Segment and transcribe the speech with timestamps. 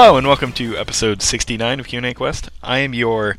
[0.00, 2.50] Hello and welcome to episode 69 of Q&A Quest.
[2.62, 3.36] I am your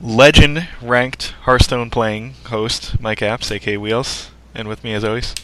[0.00, 5.34] legend ranked Hearthstone playing host, Mike Apps, aka Wheels, and with me as always.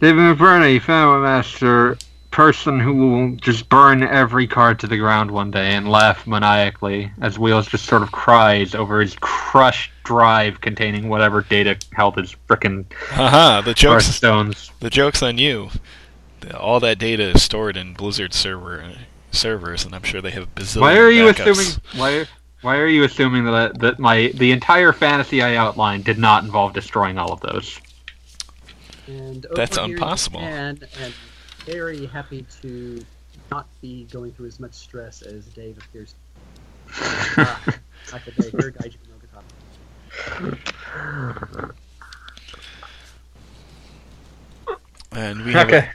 [0.00, 1.96] David McBurney, Family Master,
[2.32, 7.12] person who will just burn every card to the ground one day and laugh maniacally
[7.20, 12.34] as Wheels just sort of cries over his crushed drive containing whatever data held his
[12.48, 14.72] frickin' Haha, the joke's, Hearthstones.
[14.80, 15.70] the joke's on you.
[16.40, 18.92] The- All that data is stored in Blizzard server
[19.32, 21.50] servers, and I'm sure they have a bazillion Why are you backups.
[21.50, 21.80] assuming?
[21.96, 22.26] Why?
[22.62, 26.72] Why are you assuming that that my the entire fantasy I outlined did not involve
[26.74, 27.80] destroying all of those?
[29.06, 30.40] And That's over here in impossible.
[30.40, 31.14] Japan, and
[31.64, 33.04] very happy to
[33.50, 36.14] not be going through as much stress as Dave appears.
[36.96, 37.60] ah,
[38.12, 39.16] like a day, here, Gaijin no
[40.66, 41.74] Gakata.
[45.12, 45.88] And we have, a-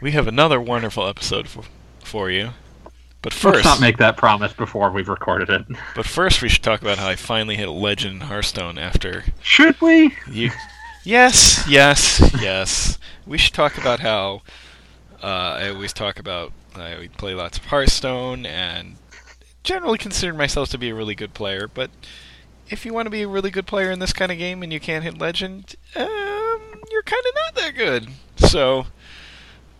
[0.00, 1.64] we have another wonderful episode for,
[2.00, 2.50] for you.
[3.22, 5.64] But Let's first, not make that promise before we've recorded it.
[5.96, 9.80] but first we should talk about how I finally hit Legend in Hearthstone after Should
[9.80, 10.14] we?
[10.30, 10.50] You,
[11.04, 12.98] yes, yes, yes.
[13.26, 14.42] We should talk about how
[15.22, 18.96] uh, I always talk about I play lots of Hearthstone and
[19.62, 21.66] generally consider myself to be a really good player.
[21.66, 21.90] But
[22.68, 24.72] if you want to be a really good player in this kind of game and
[24.72, 28.08] you can't hit Legend, um, you're kind of not that good.
[28.36, 28.86] So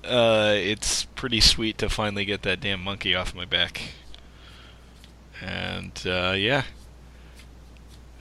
[0.06, 3.82] uh, it's pretty sweet to finally get that damn monkey off my back.
[5.40, 6.64] And uh, yeah,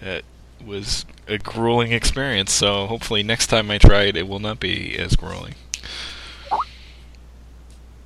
[0.02, 0.26] it
[0.66, 2.52] was a grueling experience.
[2.52, 5.56] So hopefully next time I try it, it will not be as grueling.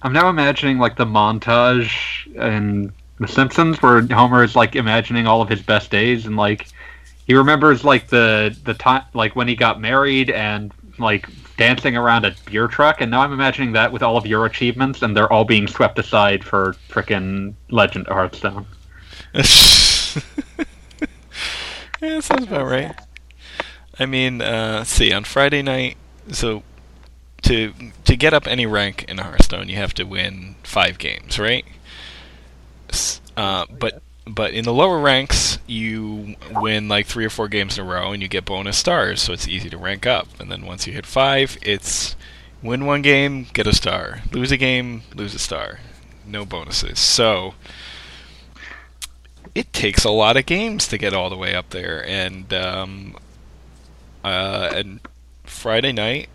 [0.03, 5.41] I'm now imagining like the montage in The Simpsons where Homer is like imagining all
[5.41, 6.67] of his best days and like
[7.25, 11.27] he remembers like the the time like when he got married and like
[11.57, 15.01] dancing around a beer truck and now I'm imagining that with all of your achievements
[15.01, 18.65] and they're all being swept aside for frickin' Legend of Hearthstone.
[22.01, 22.95] yeah, sounds about right.
[23.99, 25.11] I mean, uh, see.
[25.11, 25.97] On Friday night,
[26.31, 26.63] so
[27.43, 27.73] to
[28.05, 31.65] to get up any rank in Hearthstone, you have to win five games, right?
[33.35, 37.85] Uh, but but in the lower ranks, you win like three or four games in
[37.85, 40.27] a row, and you get bonus stars, so it's easy to rank up.
[40.39, 42.15] And then once you hit five, it's
[42.61, 44.21] win one game, get a star.
[44.31, 45.79] Lose a game, lose a star.
[46.25, 46.99] No bonuses.
[46.99, 47.53] So
[49.55, 52.05] it takes a lot of games to get all the way up there.
[52.07, 53.15] And um,
[54.23, 54.99] uh, and
[55.43, 56.29] Friday night,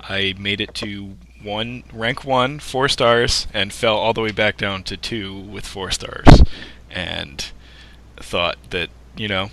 [0.00, 4.56] I made it to one rank one, four stars, and fell all the way back
[4.56, 6.42] down to two with four stars,
[6.90, 7.50] and
[8.16, 9.50] thought that you know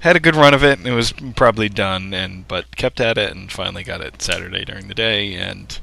[0.00, 0.78] had a good run of it.
[0.78, 4.64] and It was probably done, and but kept at it, and finally got it Saturday
[4.64, 5.78] during the day, and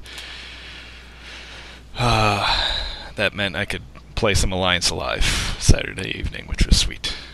[1.98, 2.72] uh,
[3.16, 3.84] that meant I could
[4.16, 5.24] play some Alliance Alive
[5.60, 7.16] Saturday evening, which was sweet.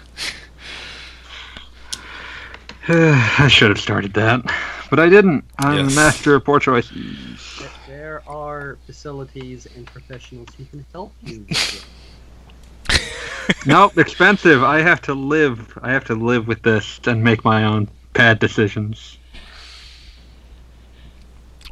[2.87, 4.41] I should have started that,
[4.91, 5.43] but I didn't.
[5.57, 5.95] I'm Yes.
[5.95, 6.95] the master of poor choices.
[7.59, 11.45] There- There are facilities and professionals who can help you.
[13.47, 14.63] with nope, expensive.
[14.63, 15.77] I have to live.
[15.81, 19.17] I have to live with this and make my own bad decisions.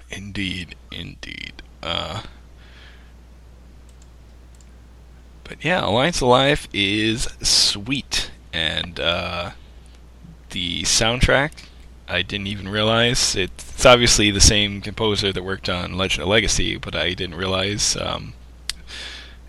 [0.10, 1.54] Indeed, indeed.
[1.82, 2.22] Uh,
[5.44, 9.52] but yeah, Alliance Alive is sweet, and uh,
[10.52, 11.52] the soundtrack
[12.08, 16.78] I didn't even realize it's obviously the same composer that worked on Legend of Legacy,
[16.78, 17.96] but I didn't realize.
[17.98, 18.34] Um,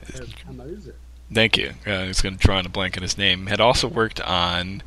[0.06, 0.92] There's Hamauzu.
[1.34, 1.70] Thank you.
[1.86, 3.46] Uh, was going to draw on a blank on his name.
[3.46, 4.82] Had also worked on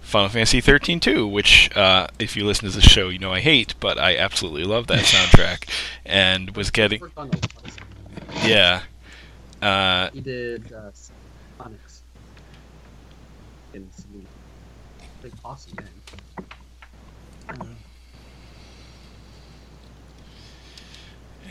[0.00, 3.40] Final Fantasy 13 too, which, uh, if you listen to the show, you know I
[3.40, 5.68] hate, but I absolutely love that soundtrack.
[6.06, 8.46] And was getting, Worked on a lot of stuff.
[8.46, 8.82] yeah.
[9.60, 10.90] Uh, He did uh,
[11.60, 12.00] Sonics.
[13.74, 14.26] In some
[15.22, 15.86] big awesome game.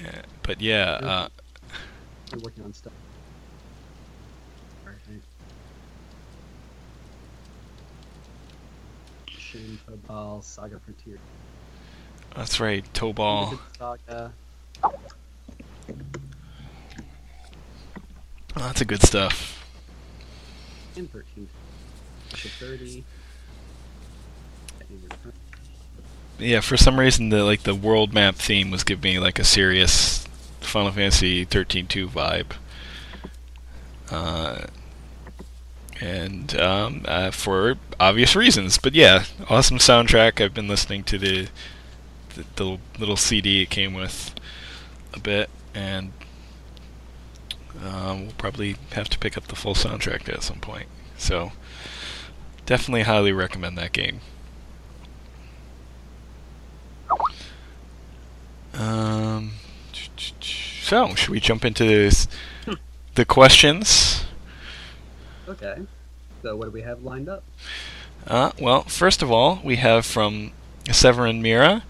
[0.03, 1.27] yeah, but yeah, uh,
[2.33, 2.93] We're working on stuff.
[9.51, 11.17] Shin Tobal Saga Frontier.
[12.35, 13.59] that's right, Tobal.
[13.77, 14.31] Saga.
[14.83, 14.91] Oh,
[18.55, 19.65] that's a good stuff.
[20.95, 21.47] and 13.
[22.35, 23.03] Ship 30.
[26.39, 29.43] Yeah, for some reason the like the world map theme was giving me like a
[29.43, 30.25] serious
[30.61, 32.51] Final Fantasy 13-2 vibe.
[34.11, 34.67] Uh,
[36.01, 38.77] and um, uh, for obvious reasons.
[38.77, 40.43] But yeah, awesome soundtrack.
[40.43, 41.47] I've been listening to the
[42.35, 44.33] the, the little CD it came with
[45.13, 46.13] a bit, and
[47.83, 50.87] um, we'll probably have to pick up the full soundtrack at some point.
[51.17, 51.51] So,
[52.65, 54.21] definitely highly recommend that game.
[58.73, 59.53] Um,
[60.39, 62.27] so, should we jump into this,
[63.15, 64.18] the questions?
[65.49, 65.81] Okay.
[66.43, 67.43] So what do we have lined up?
[68.27, 70.51] Uh, well, first of all, we have from
[70.91, 71.83] Severin Mira.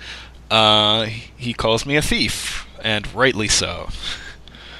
[0.49, 3.89] Uh, he calls me a thief, and rightly so.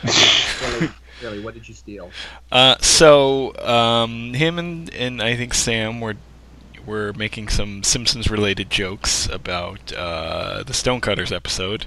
[0.03, 0.89] Really,
[1.21, 2.09] really, what did you steal?
[2.51, 6.15] Uh, so um, him and, and I think Sam were
[6.85, 11.85] were making some Simpsons related jokes about uh, the Stonecutters episode,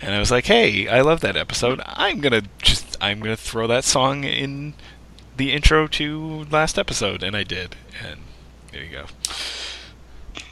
[0.00, 1.80] and I was like, "Hey, I love that episode.
[1.84, 4.74] I'm gonna just I'm gonna throw that song in
[5.36, 7.76] the intro to last episode," and I did,
[8.06, 8.20] and
[8.72, 9.06] there you go.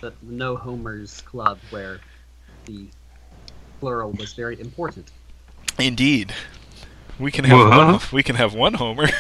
[0.01, 2.01] The No Homers Club, where
[2.67, 2.87] the
[3.81, 5.11] plural was very important.
[5.79, 6.35] Indeed,
[7.19, 9.09] we can have Wha- one, we can have one Homer.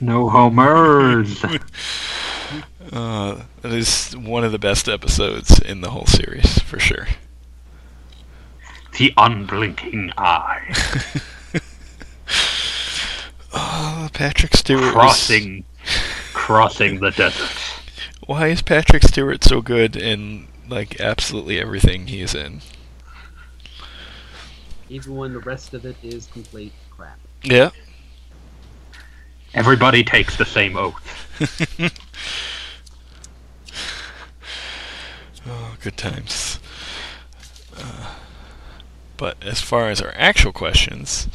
[0.00, 1.42] No homers.
[2.92, 7.08] Uh, that is one of the best episodes in the whole series, for sure.
[8.98, 10.72] the unblinking eye.
[13.56, 14.82] oh, Patrick Stewart.
[14.82, 15.64] was- Crossing,
[16.32, 17.50] crossing the desert.
[18.26, 22.60] Why is Patrick Stewart so good in like absolutely everything he is in?
[24.88, 27.18] Even when the rest of it is complete crap.
[27.42, 27.70] Yeah.
[29.54, 30.94] Everybody takes the same oath.
[35.46, 36.58] oh, good times.
[37.76, 38.14] Uh,
[39.16, 41.28] but as far as our actual questions,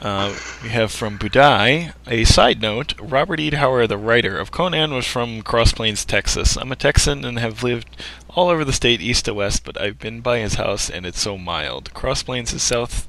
[0.00, 2.94] uh, we have from Budai a side note.
[3.00, 3.50] Robert E.
[3.50, 6.56] Howard, the writer of Conan, was from Cross Plains, Texas.
[6.56, 7.96] I'm a Texan and have lived
[8.30, 11.20] all over the state, east to west, but I've been by his house and it's
[11.20, 11.92] so mild.
[11.92, 13.08] Cross Plains is south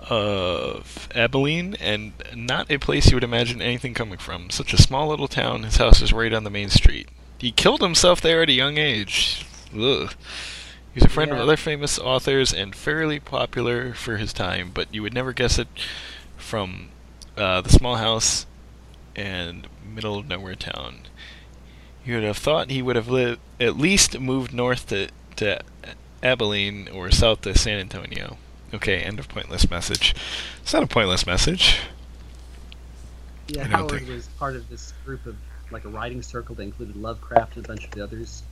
[0.00, 4.50] of Abilene and not a place you would imagine anything coming from.
[4.50, 5.62] Such a small little town.
[5.62, 7.08] His house is right on the main street.
[7.38, 9.46] He killed himself there at a young age.
[9.74, 10.14] Ugh.
[10.96, 15.02] He's a friend of other famous authors and fairly popular for his time, but you
[15.02, 15.68] would never guess it
[16.38, 16.88] from
[17.36, 18.46] uh, the small house
[19.14, 21.00] and middle of nowhere town.
[22.02, 25.60] You would have thought he would have lived at least moved north to to
[26.22, 28.38] Abilene or south to San Antonio.
[28.72, 30.14] Okay, end of pointless message.
[30.62, 31.78] It's not a pointless message.
[33.48, 35.36] Yeah, Howard think- was part of this group of
[35.70, 38.44] like a writing circle that included Lovecraft and a bunch of the others,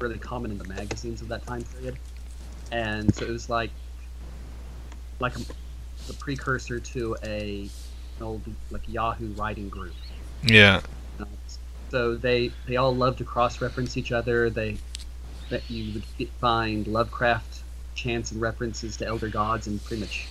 [0.00, 1.96] really common in the magazines of that time period.
[2.70, 3.70] And so it was like,
[5.20, 5.40] like a,
[6.06, 7.68] the precursor to a
[8.18, 9.94] an old like Yahoo writing group.
[10.42, 10.80] Yeah.
[11.90, 14.50] So they they all love to cross-reference each other.
[14.50, 14.76] They
[15.48, 17.62] that you would fi- find Lovecraft
[17.94, 20.28] chants and references to elder gods in pretty much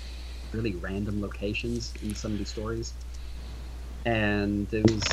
[0.54, 2.94] really random locations in some of these stories.
[4.06, 5.04] And it was,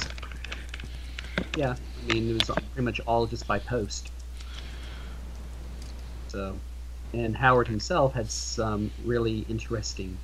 [1.57, 1.75] yeah,
[2.09, 4.13] I mean, it was pretty much all just by post.
[6.35, 6.59] So,
[7.13, 10.19] and Howard himself had some really interesting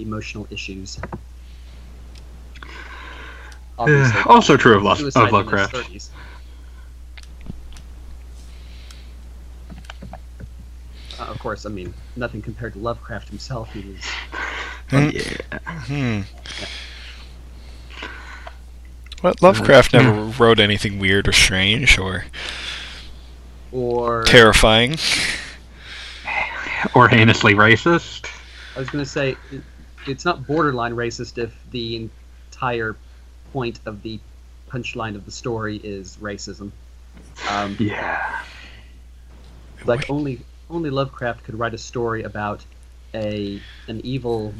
[0.00, 0.98] emotional issues.
[3.78, 5.76] Obviously, also true of, Lo- of Lovecraft.
[11.20, 13.72] Uh, of course, I mean nothing compared to Lovecraft himself.
[13.72, 15.58] He was Yeah.
[15.62, 16.22] Hmm.
[19.22, 22.24] Well, Lovecraft never wrote anything weird or strange or
[23.72, 24.96] or terrifying.
[26.94, 28.26] Or heinously racist.
[28.74, 29.62] I was going to say it,
[30.06, 32.08] it's not borderline racist if the
[32.50, 32.96] entire
[33.52, 34.18] point of the
[34.68, 36.70] punchline of the story is racism.
[37.50, 38.40] Um, Yeah.
[39.84, 42.64] like only only Lovecraft could write a story about
[43.14, 44.54] a an evil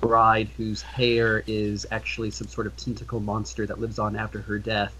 [0.00, 4.58] bride whose hair is actually some sort of tentacle monster that lives on after her
[4.58, 4.94] death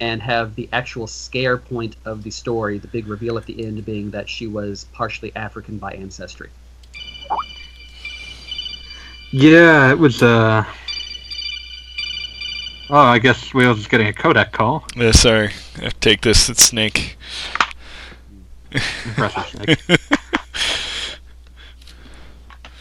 [0.00, 3.84] and have the actual scare point of the story the big reveal at the end
[3.84, 6.50] being that she was partially african by ancestry
[9.30, 10.64] Yeah, it was, uh.
[12.90, 14.86] Oh, I guess we was getting a Codec call.
[14.96, 16.48] Uh, sorry, I take this.
[16.48, 17.18] It's Snake.
[18.70, 20.00] Impressive, Snake.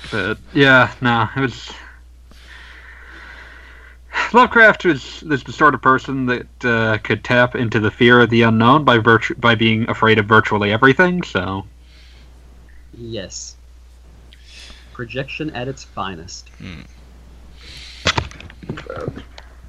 [0.09, 1.69] But yeah, no, it was.
[4.33, 8.29] Lovecraft was, was the sort of person that uh, could tap into the fear of
[8.29, 11.23] the unknown by virtue by being afraid of virtually everything.
[11.23, 11.65] So
[12.97, 13.55] yes
[14.93, 16.49] projection at its finest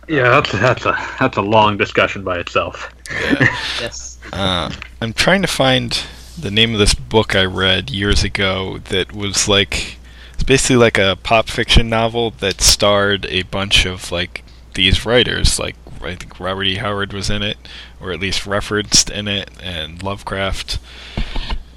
[0.08, 2.90] yeah, that's that's a that's a long discussion by itself.
[3.10, 3.56] Yeah.
[3.80, 6.02] yes Uh, I'm trying to find
[6.38, 9.98] the name of this book I read years ago that was like
[10.34, 14.44] it's basically like a pop fiction novel that starred a bunch of like
[14.78, 16.76] these writers like I think Robert E.
[16.76, 17.58] Howard was in it
[18.00, 20.78] or at least referenced in it and Lovecraft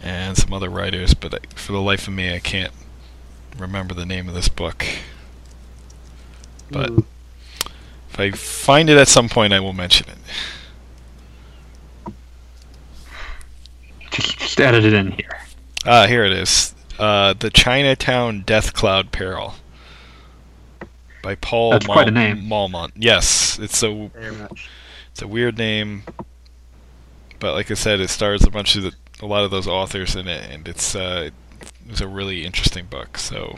[0.04, 2.72] and some other writers but I, for the life of me I can't
[3.58, 4.86] remember the name of this book.
[6.70, 7.06] But Ooh.
[8.12, 12.14] if I find it at some point I will mention it.
[14.12, 15.40] Just, just edit it in here.
[15.88, 16.76] Ah, here it is.
[17.00, 19.56] Uh, the Chinatown Death Cloud Peril
[21.22, 22.48] by Paul That's quite a name.
[22.48, 22.94] Malmont.
[22.96, 24.10] Yes, it's a
[25.12, 26.04] it's a weird name,
[27.40, 30.16] but like I said, it stars a bunch of the, a lot of those authors
[30.16, 31.30] in it, and it's uh,
[31.90, 33.18] it's a really interesting book.
[33.18, 33.58] So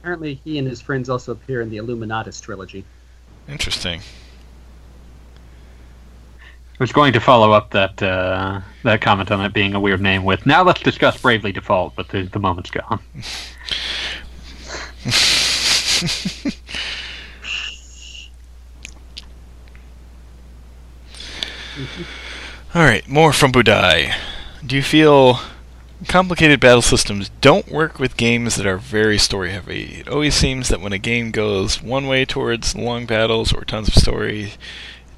[0.00, 2.84] Apparently, he and his friends also appear in the Illuminatus trilogy.
[3.48, 4.00] interesting.
[6.40, 10.00] I was going to follow up that uh, that comment on it being a weird
[10.00, 10.46] name with.
[10.46, 13.00] Now let's discuss Bravely Default, but the, the moment's gone.
[22.74, 24.14] All right, more from Budai.
[24.64, 25.40] Do you feel
[26.06, 29.96] complicated battle systems don't work with games that are very story heavy?
[30.00, 33.88] It always seems that when a game goes one way towards long battles or tons
[33.88, 34.58] of story, it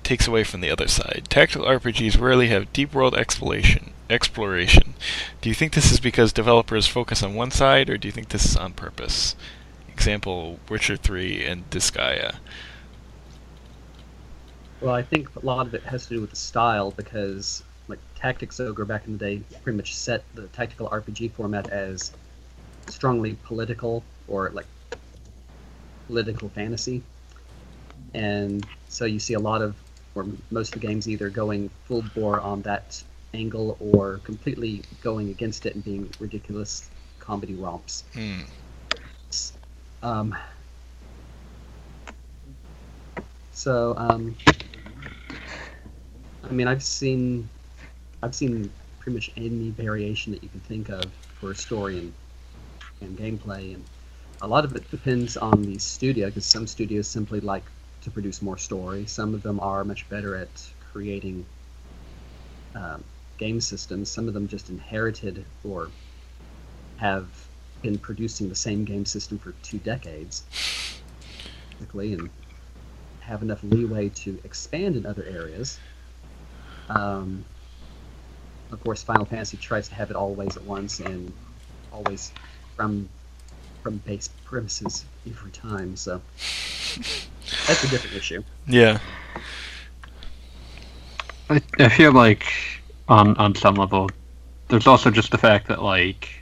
[0.02, 1.26] takes away from the other side.
[1.28, 3.92] Tactical RPGs rarely have deep world exploration.
[4.08, 4.94] Exploration.
[5.42, 8.30] Do you think this is because developers focus on one side, or do you think
[8.30, 9.37] this is on purpose?
[10.00, 12.37] Example: Witcher 3 and Disgaea.
[14.80, 17.99] Well, I think a lot of it has to do with the style because, like,
[18.14, 22.12] Tactics Ogre back in the day pretty much set the tactical RPG format as
[22.88, 24.64] strongly political or like
[26.07, 27.02] political fantasy,
[28.14, 29.76] and so you see a lot of,
[30.14, 33.02] or most of the games either going full bore on that
[33.35, 36.88] angle or completely going against it and being ridiculous
[37.19, 38.04] comedy romps.
[38.14, 38.40] Hmm.
[40.02, 40.35] Um,
[43.50, 44.37] so, um,
[46.42, 47.50] I mean, I've seen,
[48.23, 52.16] I've seen pretty much any variation that you can think of for a story and
[53.02, 53.88] and gameplay, and
[54.42, 58.42] a lot of it depends on the studio because some studios simply like to produce
[58.42, 59.07] more story.
[59.07, 61.49] Some of them are much better at creating
[62.75, 63.04] um,
[63.38, 64.11] game systems.
[64.11, 65.95] Some of them just inherited or
[66.97, 67.50] have
[67.82, 70.44] been producing the same game system for two decades,
[71.78, 72.30] basically, and
[73.20, 75.78] have enough leeway to expand in other areas.
[76.88, 77.44] Um,
[78.72, 81.32] of course, Final Fantasy tries to have it always at once and
[81.92, 82.32] always
[82.76, 83.08] from
[83.82, 85.96] from base premises every time.
[85.96, 86.20] So
[87.66, 88.42] that's a different issue.
[88.66, 88.99] Yeah.
[91.49, 92.46] I, I feel like
[93.08, 94.08] on on some level,
[94.68, 96.39] there's also just the fact that like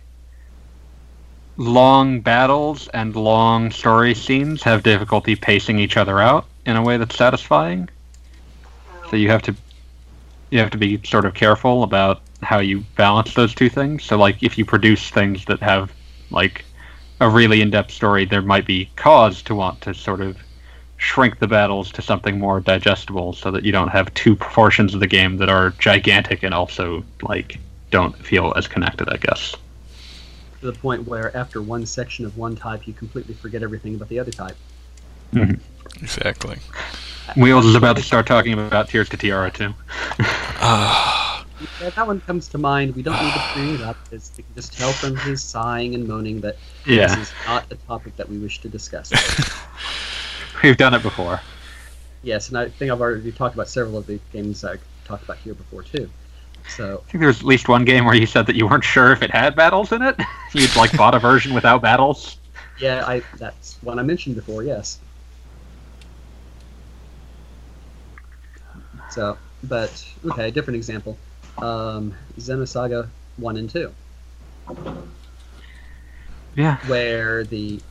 [1.58, 6.96] long battles and long story scenes have difficulty pacing each other out in a way
[6.96, 7.88] that's satisfying.
[9.10, 9.54] So you have to
[10.50, 14.04] you have to be sort of careful about how you balance those two things.
[14.04, 15.92] So like if you produce things that have
[16.30, 16.64] like
[17.20, 20.38] a really in-depth story, there might be cause to want to sort of
[20.96, 25.00] shrink the battles to something more digestible so that you don't have two portions of
[25.00, 27.58] the game that are gigantic and also like
[27.90, 29.56] don't feel as connected, I guess.
[30.60, 34.08] To the point where after one section of one type, you completely forget everything about
[34.08, 34.56] the other type.
[36.02, 36.58] Exactly.
[37.36, 39.74] Wheels is about to start talking about Tears to Tiara too.
[40.20, 41.14] Ah.
[41.82, 42.94] Yeah, that one comes to mind.
[42.94, 45.96] We don't need to bring it up because we can just tell from his sighing
[45.96, 49.12] and moaning that Yeah, this is not a topic that we wish to discuss.
[50.62, 51.40] we've done it before.
[52.22, 55.38] yes, and I think I've already talked about several of the games I talked about
[55.38, 56.08] here before too.
[56.66, 58.84] So I think there was at least one game where you said that you weren't
[58.84, 60.16] sure if it had battles in it.
[60.52, 62.36] You'd like bought a version without battles.
[62.78, 64.62] yeah, I that's one I mentioned before.
[64.62, 65.00] Yes.
[69.08, 71.18] So, but okay, a different example.
[71.60, 73.94] Um, Xenosaga one and two,
[76.54, 76.78] Yeah.
[76.86, 77.82] where the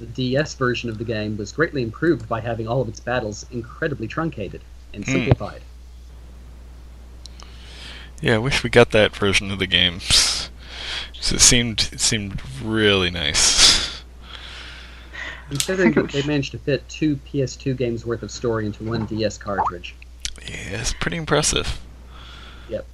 [0.00, 3.44] the DS version of the game was greatly improved by having all of its battles
[3.50, 5.12] incredibly truncated and Hmm.
[5.12, 5.64] simplified.
[8.24, 9.98] Yeah, I wish we got that version of the game.
[10.00, 14.02] 'Cause it seemed it seemed really nice.
[15.50, 19.36] Considering that they managed to fit two PS2 games worth of story into one DS
[19.36, 19.94] cartridge.
[20.40, 21.78] Yeah, it's pretty impressive.
[22.70, 22.86] Yep.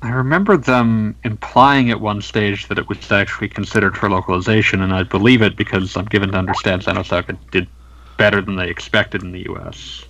[0.00, 4.94] I remember them implying at one stage that it was actually considered for localization, and
[4.94, 7.68] I believe it because I'm given to understand Xenosaga did
[8.16, 10.04] better than they expected in the US.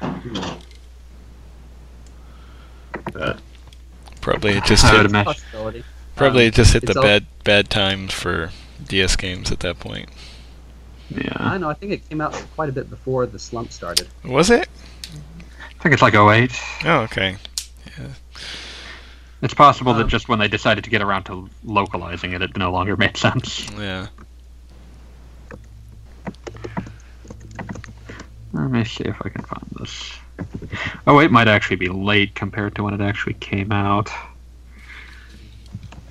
[0.00, 0.58] Hmm.
[3.12, 3.40] But
[4.26, 5.34] Probably it just I hit, imagine.
[6.16, 8.50] Probably Um, it just hit the al- bad bad times for
[8.84, 10.08] DS games at that point.
[11.14, 11.70] I Yeah, don't know.
[11.70, 14.08] I think it came out quite a bit before the slump started.
[14.24, 14.68] Was it?
[15.78, 16.50] I think it's like 08.
[16.86, 17.36] Oh, okay.
[17.96, 18.08] Yeah.
[19.42, 22.56] It's possible that Um, just when they decided to get around to localizing it, it
[22.56, 23.70] no longer made sense.
[23.78, 24.08] Yeah.
[28.52, 30.18] Let me see if I can find this.
[31.06, 34.10] Oh, it might actually be late compared to when it actually came out.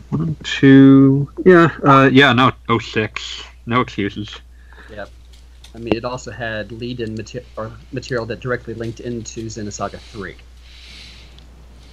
[0.09, 3.43] One, two, yeah, uh, yeah, no, 06.
[3.65, 4.39] No excuses.
[4.89, 5.09] Yep.
[5.73, 10.35] I mean, it also had lead-in mater- or material that directly linked into Xenosaga 3,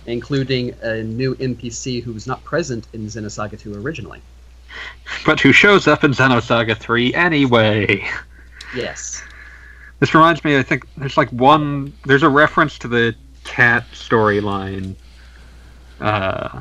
[0.06, 4.22] including a new NPC who was not present in Xenosaga 2 originally.
[5.26, 8.08] But who shows up in Xenosaga 3 anyway?
[8.74, 9.22] Yes.
[10.02, 11.92] This reminds me, I think there's like one.
[12.06, 14.96] There's a reference to the cat storyline.
[16.00, 16.60] Uh,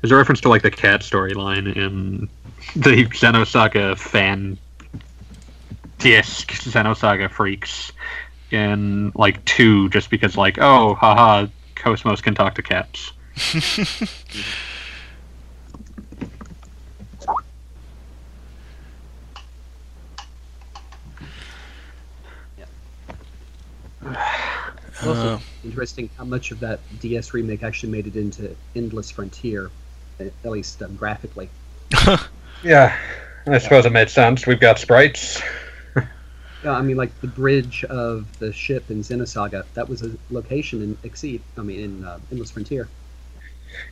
[0.00, 2.28] there's a reference to like the cat storyline in
[2.74, 4.58] the Xenosaga fan
[5.98, 7.92] disc Xenosaga freaks
[8.50, 13.12] in like two, just because like oh haha Cosmos can talk to cats.
[25.72, 29.70] interesting how much of that DS remake actually made it into Endless Frontier,
[30.20, 31.48] at least um, graphically.
[32.64, 32.96] Yeah,
[33.48, 34.46] I suppose it made sense.
[34.46, 35.42] We've got sprites.
[36.64, 40.80] Yeah, I mean, like the bridge of the ship in Xenosaga, that was a location
[40.80, 41.42] in Exceed.
[41.58, 42.86] I mean, in uh, Endless Frontier.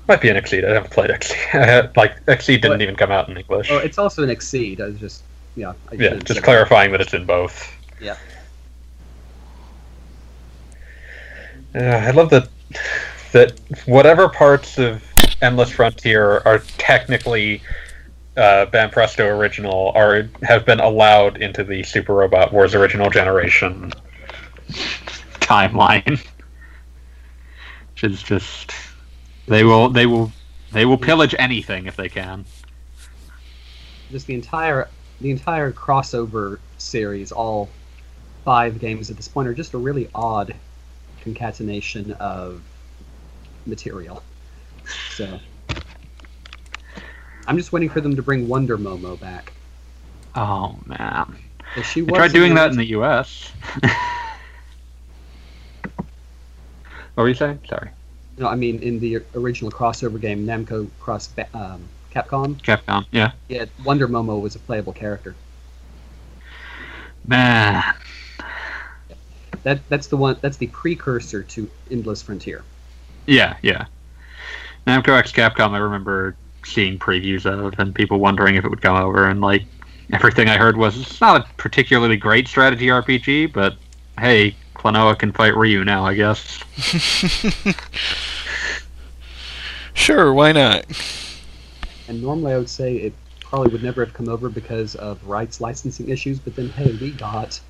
[0.07, 0.65] Might be an Exceed.
[0.65, 1.91] I haven't played Exceed.
[1.97, 2.83] like Exceed didn't What?
[2.83, 3.73] even come out in English.
[3.73, 4.81] Oh, it's also an Exceed.
[4.81, 5.25] I was just,
[5.57, 5.73] yeah.
[5.91, 7.73] I yeah, just clarifying that it's in both.
[8.01, 8.15] Yeah.
[11.75, 12.49] Yeah, I love that
[13.33, 15.03] that whatever parts of
[15.41, 17.63] Endless Frontier are technically
[18.37, 23.93] uh, Banpresto original are have been allowed into the Super Robot Wars original generation
[25.41, 26.25] timeline.
[27.93, 28.73] Which is just
[29.47, 30.33] they will they will
[30.73, 32.45] they will pillage anything if they can.
[34.11, 34.89] Just the entire,
[35.21, 37.69] the entire crossover series, all
[38.45, 40.55] five games at this point, are just a really odd
[41.21, 42.63] concatenation of
[43.67, 44.23] material.
[45.11, 45.39] So,
[47.47, 49.53] I'm just waiting for them to bring Wonder Momo back.
[50.35, 51.37] Oh man.
[51.75, 53.53] 'Cause She was tried doing that in the US.
[57.15, 57.61] what were you saying?
[57.69, 57.91] Sorry.
[58.39, 62.61] No, I mean in the original crossover game, Namco cross um, Capcom.
[62.63, 63.33] Capcom, yeah.
[63.49, 65.35] Yeah, Wonder Momo was a playable character.
[67.27, 67.83] Man.
[69.63, 70.37] That that's the one.
[70.41, 72.65] That's the precursor to Endless Frontier.
[73.27, 73.87] Yeah, yeah.
[74.87, 78.97] Namco X Capcom, I remember seeing previews of and people wondering if it would come
[78.97, 79.65] over, and like
[80.13, 83.77] everything I heard was it's not a particularly great strategy RPG, but
[84.19, 86.65] hey, Klonoa can fight Ryu now, I guess.
[89.95, 90.85] sure, why not?
[92.09, 95.61] And normally I would say it probably would never have come over because of rights
[95.61, 96.39] licensing issues.
[96.39, 97.61] But then hey, we got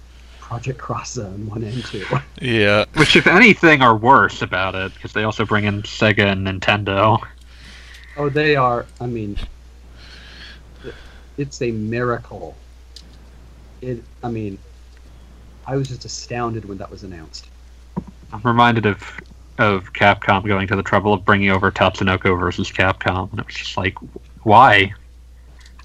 [0.51, 2.05] Project Cross Zone one and two.
[2.41, 2.85] Yeah.
[2.95, 7.25] Which, if anything, are worse about it because they also bring in Sega and Nintendo.
[8.17, 8.85] Oh, they are.
[9.01, 9.39] I mean,
[11.37, 12.57] it's a miracle.
[13.81, 14.03] It.
[14.25, 14.59] I mean,
[15.69, 17.47] I was just astounded when that was announced.
[18.33, 19.21] I'm reminded of
[19.59, 23.55] of Capcom going to the trouble of bringing over Tatsunoko versus Capcom, and it was
[23.55, 23.97] just like,
[24.43, 24.95] why?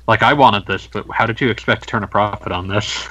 [0.08, 3.08] Like I wanted this, but how did you expect to turn a profit on this?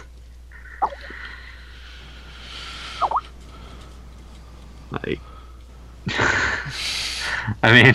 [5.02, 5.20] Like,
[7.62, 7.94] I mean,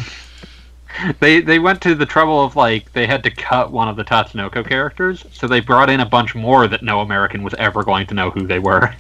[1.19, 4.03] they they went to the trouble of like they had to cut one of the
[4.03, 8.07] Tatsunoko characters, so they brought in a bunch more that no American was ever going
[8.07, 8.93] to know who they were.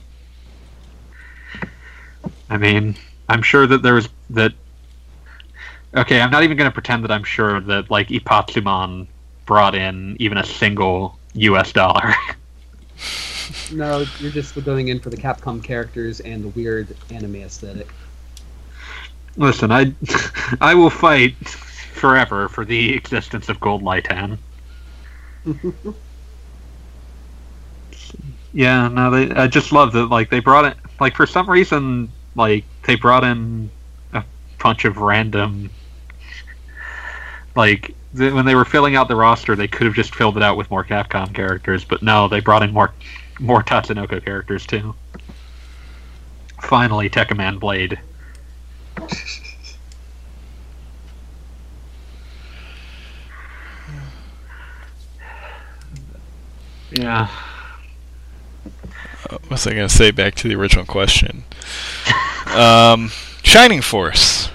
[2.49, 2.95] I mean,
[3.27, 4.53] I'm sure that there was that.
[5.95, 9.07] Okay, I'm not even going to pretend that I'm sure that like Ippatsuman
[9.45, 11.71] brought in even a single U.S.
[11.71, 12.13] dollar.
[13.71, 17.93] No, you're just going in for the Capcom characters and the weird anime aesthetic.
[19.35, 19.93] Listen, I
[20.61, 24.37] I will fight forever for the existence of Gold Lightan.
[28.51, 29.31] Yeah, no, they.
[29.35, 30.07] I just love that.
[30.07, 30.77] Like they brought it.
[30.99, 33.69] Like for some reason, like they brought in
[34.13, 34.23] a
[34.61, 35.69] bunch of random.
[37.55, 40.43] Like th- when they were filling out the roster, they could have just filled it
[40.43, 42.93] out with more Capcom characters, but no, they brought in more,
[43.39, 44.95] more Tatsunoko characters too.
[46.61, 47.99] Finally, Tekkaman Blade.
[56.91, 57.29] yeah.
[59.29, 60.11] Uh, what was I going to say?
[60.11, 61.43] Back to the original question.
[62.47, 63.11] um,
[63.43, 64.49] Shining Force.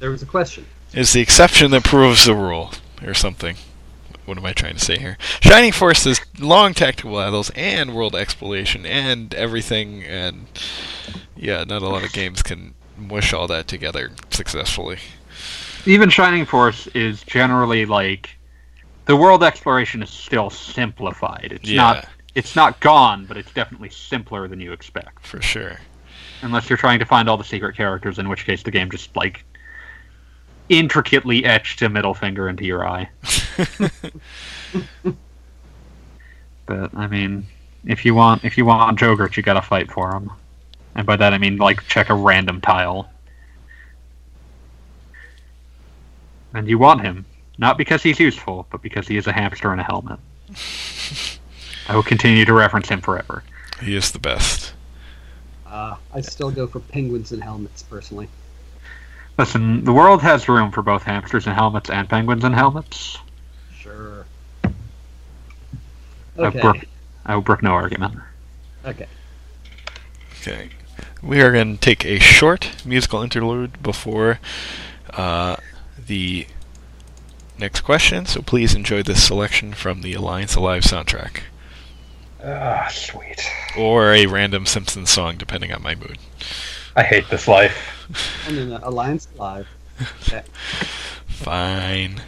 [0.00, 0.66] There was a question.
[0.92, 2.72] Is the exception that proves the rule,
[3.04, 3.56] or something?
[4.24, 5.18] What am I trying to say here?
[5.40, 10.46] Shining Force is long tactical battles and world exploration and everything, and
[11.36, 14.98] yeah, not a lot of games can mush all that together successfully.
[15.86, 18.30] Even Shining Force is generally like
[19.06, 21.48] the world exploration is still simplified.
[21.52, 21.76] It's Yeah.
[21.82, 25.26] not it's not gone, but it's definitely simpler than you expect.
[25.26, 25.80] For sure.
[26.40, 29.14] Unless you're trying to find all the secret characters, in which case the game just
[29.16, 29.44] like
[30.68, 33.08] intricately etched a middle finger into your eye.
[36.66, 37.46] But I mean,
[37.84, 40.30] if you want if you want Jogurt, you gotta fight for him.
[40.94, 43.10] And by that I mean like check a random tile.
[46.54, 47.24] And you want him,
[47.58, 50.18] not because he's useful, but because he is a hamster in a helmet.
[51.88, 53.42] I will continue to reference him forever.
[53.82, 54.74] he is the best.
[55.66, 58.28] Uh, I still go for penguins and helmets personally.
[59.38, 63.18] Listen, the world has room for both hamsters in helmets and penguins in helmets.
[63.78, 64.26] Sure.
[66.38, 66.60] Okay.
[66.60, 66.84] Brooke,
[67.24, 68.14] I will brook no argument.
[68.84, 69.06] Okay.
[70.40, 70.70] Okay.
[71.22, 74.40] We are going to take a short musical interlude before
[75.10, 75.56] uh,
[76.06, 76.46] the
[77.58, 81.42] next question, so please enjoy this selection from the Alliance Alive soundtrack.
[82.44, 83.48] Ah, sweet.
[83.78, 86.18] Or a random Simpsons song, depending on my mood.
[86.94, 87.76] I hate this life.
[88.46, 89.66] And then uh, Alliance Alive.
[90.22, 90.42] Okay.
[91.26, 92.22] Fine.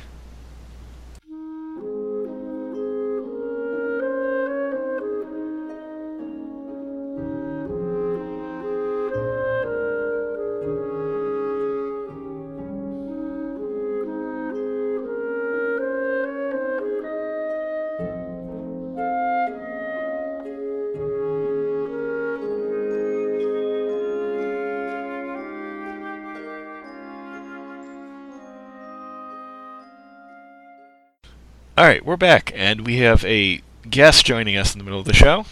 [31.77, 33.61] All right, we're back, and we have a
[33.91, 35.45] guest joining us in the middle of the show.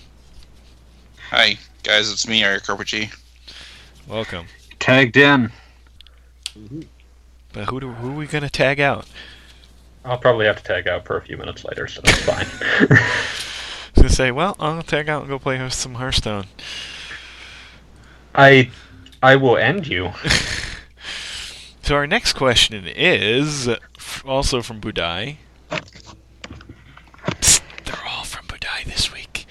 [1.31, 3.13] Hi, guys, it's me, Eric Carpacci.
[4.07, 4.47] Welcome.
[4.79, 5.51] Tagged in.
[7.53, 9.07] But who, do, who are we going to tag out?
[10.05, 12.47] I'll probably have to tag out for a few minutes later, so that's fine.
[13.97, 16.47] I to say, well, I'll tag out and go play some Hearthstone.
[18.35, 18.71] I
[19.23, 20.13] I will end you.
[21.85, 23.69] So our next question is
[24.25, 25.39] also from Budai.
[27.41, 29.47] Psst, they're all from Budai this week.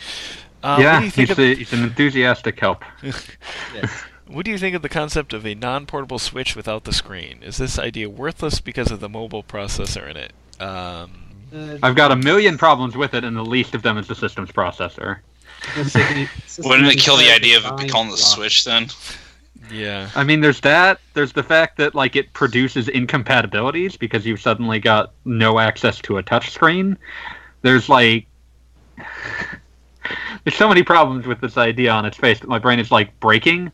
[0.64, 2.84] Uh, what yeah, do you think he's, of, a, he's an enthusiastic help.
[3.04, 4.04] Yes.
[4.28, 7.44] What do you think of the concept of a non-portable Switch without the screen?
[7.44, 10.32] Is this idea worthless because of the mobile processor in it?
[10.62, 11.12] Um,
[11.54, 14.16] Uh, I've got a million problems with it, and the least of them is the
[14.16, 15.20] system's processor.
[15.76, 18.16] let's say the system Wouldn't it kill the idea of it be designed calling the
[18.16, 18.24] to.
[18.24, 18.88] Switch then?
[19.70, 20.10] yeah.
[20.16, 21.00] I mean, there's that.
[21.14, 26.18] There's the fact that like it produces incompatibilities because you've suddenly got no access to
[26.20, 26.96] a touchscreen.
[27.64, 28.28] There's like
[30.44, 33.18] there's so many problems with this idea on its face that my brain is like
[33.20, 33.72] breaking.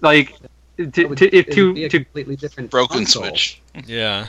[0.00, 0.34] Like
[0.78, 3.24] It to, would- to if it to a to completely different Broken console.
[3.24, 3.60] Switch.
[3.86, 4.26] Yeah.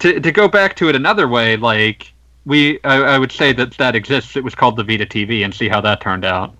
[0.00, 2.12] to, to go back to it another way, like
[2.46, 4.34] we, I, I would say that that exists.
[4.36, 6.54] It was called the Vita TV, and see how that turned out.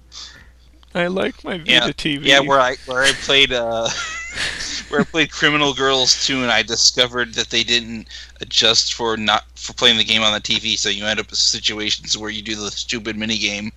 [0.94, 2.24] I like my Vita Yeah, TV.
[2.24, 3.88] Yeah, where I where I played uh
[4.88, 8.08] where I played Criminal Girls 2 and I discovered that they didn't
[8.40, 11.38] adjust for not for playing the game on the TV, so you end up with
[11.38, 13.72] situations where you do the stupid mini game,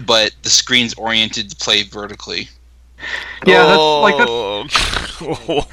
[0.00, 2.48] but the screen's oriented to play vertically.
[3.46, 5.68] Yeah, that's like that's, Oh.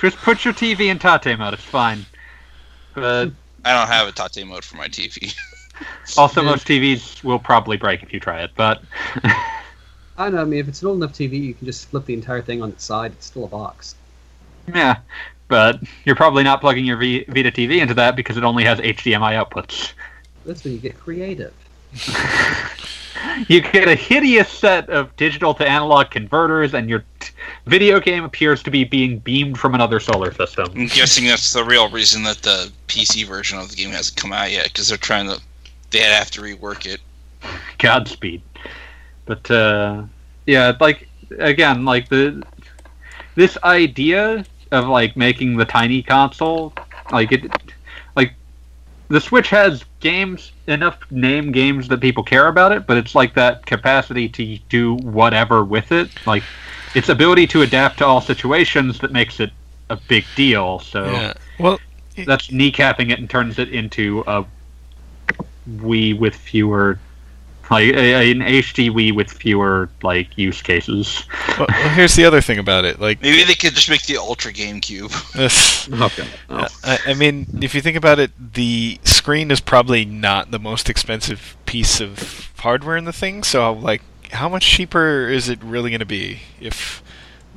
[0.00, 1.54] just put your TV in Tate mode.
[1.54, 2.04] It's fine.
[2.94, 3.30] But
[3.64, 5.34] I don't have a Tate mode for my TV.
[6.18, 6.50] also, Yeah.
[6.50, 8.50] most TVs will probably break if you try it.
[8.56, 8.82] But
[10.16, 10.42] I don't know.
[10.42, 12.62] I mean, if it's an old enough TV, you can just flip the entire thing
[12.62, 13.12] on its side.
[13.12, 13.94] It's still a box.
[14.74, 14.98] yeah,
[15.48, 18.78] but you're probably not plugging your v- Vita TV into that because it only has
[18.80, 19.92] HDMI outputs.
[20.46, 21.52] That's when you get creative.
[23.48, 27.32] You get a hideous set of digital to analog converters, and your t-
[27.66, 30.66] video game appears to be being beamed from another solar system.
[30.74, 34.32] I'm guessing that's the real reason that the PC version of the game hasn't come
[34.32, 35.40] out yet, because they're trying to
[35.90, 37.00] they have to rework it.
[37.78, 38.42] Godspeed.
[39.26, 40.02] But uh,
[40.46, 42.42] yeah, like again, like the
[43.36, 46.72] this idea of like making the tiny console,
[47.12, 47.50] like it,
[48.16, 48.34] like
[49.08, 53.34] the Switch has games enough name games that people care about it, but it's like
[53.34, 56.44] that capacity to do whatever with it, like
[56.94, 59.50] its ability to adapt to all situations that makes it
[59.88, 60.78] a big deal.
[60.78, 61.32] So Yeah.
[61.58, 61.80] Well,
[62.26, 64.44] that's kneecapping it and turns it into a
[65.78, 66.98] Wii with fewer,
[67.70, 71.24] like a, an HD Wii with fewer like use cases.
[71.58, 73.00] Well, well, here's the other thing about it.
[73.00, 75.32] Like, Maybe they could just make the Ultra GameCube.
[75.32, 76.26] this, Okay.
[76.48, 80.58] Uh, I, I mean, if you think about it, the screen is probably not the
[80.58, 83.42] most expensive piece of hardware in the thing.
[83.42, 87.02] So, like, how much cheaper is it really going to be if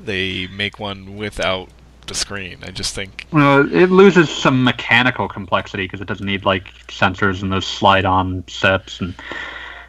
[0.04, 1.70] they make one without
[2.08, 2.60] the screen?
[2.63, 3.26] I just think.
[3.32, 8.43] Well, it loses some mechanical complexity because it doesn't need like sensors and those slide-on
[8.48, 9.15] sets, and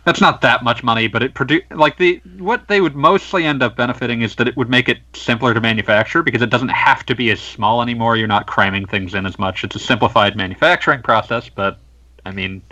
[0.09, 1.07] that's not that much money.
[1.07, 4.57] But it produ- like the what they would mostly end up benefiting is that it
[4.57, 8.17] would make it simpler to manufacture because it doesn't have to be as small anymore.
[8.17, 9.65] You're not cramming things in as much.
[9.65, 11.79] It's a simplified manufacturing process, but
[12.25, 12.63] I mean,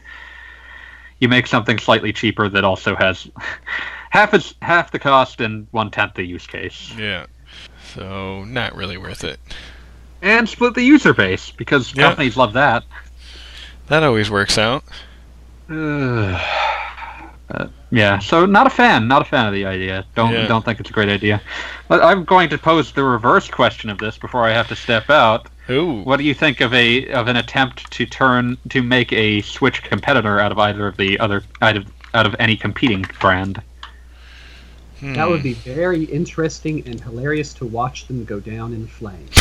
[1.18, 3.28] you make something slightly cheaper that also has
[4.10, 6.90] half as half the cost and one tenth the use case.
[6.96, 7.26] Yeah.
[7.94, 9.38] So, not really worth it.
[10.22, 12.04] and split the user base because Yeah.
[12.08, 12.84] companies love that.
[13.88, 14.84] That always works out.
[17.48, 20.04] Uh, yeah, so not a fan, not a fan of the idea.
[20.16, 20.46] Don't Yeah.
[20.48, 21.40] don't think it's a great idea.
[21.88, 25.08] But I'm going to pose the reverse question of this before I have to step
[25.10, 25.46] out.
[25.70, 26.02] Ooh.
[26.02, 29.82] What do you think of a of an attempt to turn to make a Switch
[29.84, 33.62] competitor out of either of the other out of out of any competing brand?
[35.02, 35.44] That would Hmm.
[35.44, 39.30] be very interesting and hilarious to watch them go down in flames.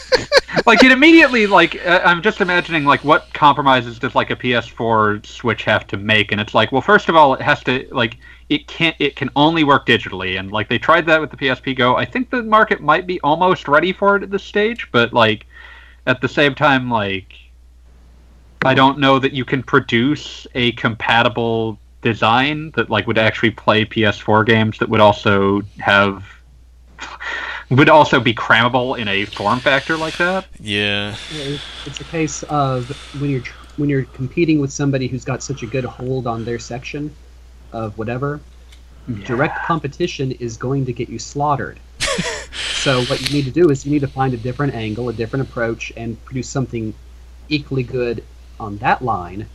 [0.66, 5.24] like it immediately like uh, i'm just imagining like what compromises does like a ps4
[5.24, 6.32] switch have to make?
[6.32, 9.30] And it's like well first of all it has to like it can't it can
[9.36, 10.38] only work digitally.
[10.38, 11.96] And like they tried that with the psp go.
[11.96, 15.46] I think the market might be almost ready for it at this stage but like
[16.06, 17.34] at the same time like
[18.64, 23.84] i don't know that you can produce a compatible design that like would actually play
[23.84, 26.24] ps4 games that would also have
[27.76, 31.14] would also be crammable in a form factor like that Yeah.
[31.32, 33.42] It- it's a case of when you're
[33.76, 37.10] when you're competing with somebody who's got such a good hold on their section
[37.72, 38.38] of whatever.
[39.24, 41.80] Direct competition is going to get you slaughtered.
[42.74, 45.12] so what you need to do is you need to find a different angle, a
[45.12, 46.92] different approach, and produce something
[47.48, 48.22] equally good
[48.60, 49.46] on that line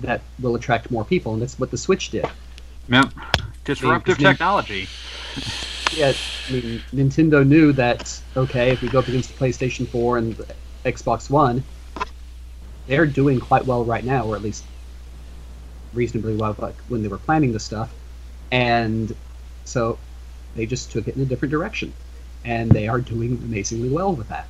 [0.00, 2.26] that will attract more people, and that's what the Switch did.
[2.88, 3.12] Yep.
[3.64, 4.88] Disruptive because Nin- technology.
[5.90, 6.12] Yeah,
[6.48, 10.36] I mean, Nintendo knew that okay, if we go up against the PlayStation 4 and
[10.84, 11.64] Xbox One,
[12.86, 14.64] they're doing quite well right now, or at least
[15.92, 17.92] reasonably well, like when they were planning the stuff,
[18.50, 19.14] and
[19.64, 19.98] so
[20.54, 21.92] they just took it in a different direction,
[22.44, 24.48] and they are doing amazingly well with that.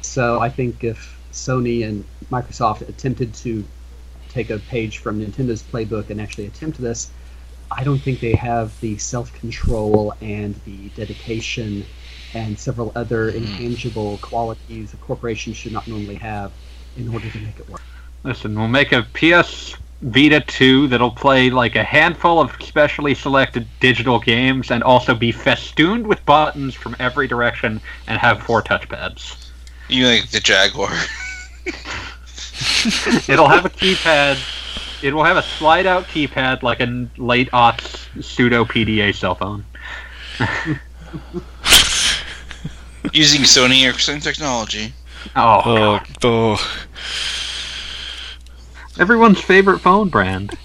[0.00, 3.64] So I think if Sony and Microsoft attempted to
[4.28, 7.10] take a page from Nintendo's playbook and actually attempt this,
[7.76, 11.84] I don't think they have the self control and the dedication
[12.34, 13.38] and several other hmm.
[13.38, 16.52] intangible qualities a corporation should not normally have
[16.96, 17.82] in order to make it work.
[18.24, 23.66] Listen, we'll make a PS Vita 2 that'll play like a handful of specially selected
[23.80, 29.50] digital games and also be festooned with buttons from every direction and have four touchpads.
[29.88, 30.90] You like the Jaguar.
[33.28, 34.61] It'll have a keypad.
[35.02, 39.64] It will have a slide out keypad like a late aughts pseudo PDA cell phone.
[43.12, 44.94] Using Sony Ericsson technology.
[45.36, 46.06] Oh, Oh, God.
[46.24, 46.78] oh.
[48.98, 50.56] everyone's favorite phone brand.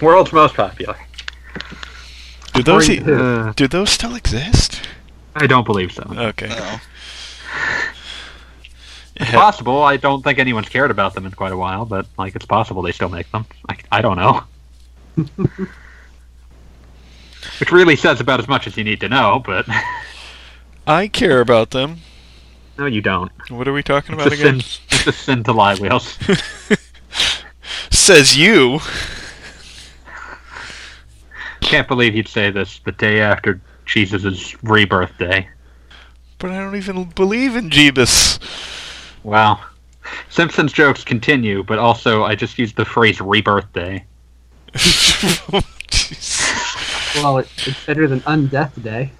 [0.00, 0.96] World's most popular.
[2.54, 4.80] Do those e- According Uh, do those still exist?
[5.34, 6.04] I don't believe so.
[6.10, 6.48] Okay.
[6.48, 6.76] No.
[9.16, 9.82] It's possible.
[9.82, 12.82] I don't think anyone's cared about them in quite a while, but like it's possible
[12.82, 13.46] they still make them.
[13.68, 14.42] I, I don't know.
[17.60, 19.66] Which really says about as much as you need to know, but
[20.86, 21.98] I care about them.
[22.78, 23.30] no, you don't.
[23.50, 24.60] What are we talking It's about a again?
[24.60, 24.82] sin.
[24.90, 26.18] It's a sin to lie, Wheels.
[27.90, 28.80] Says you.
[31.60, 35.48] Can't believe you'd say this the day after Jesus' rebirth day.
[36.38, 38.38] But I don't even believe in Jeebus.
[39.24, 39.60] Wow.
[40.28, 44.04] Simpsons jokes continue, but also I just used the phrase rebirth day.
[47.16, 49.12] Well, it, it's better than Undeath Day.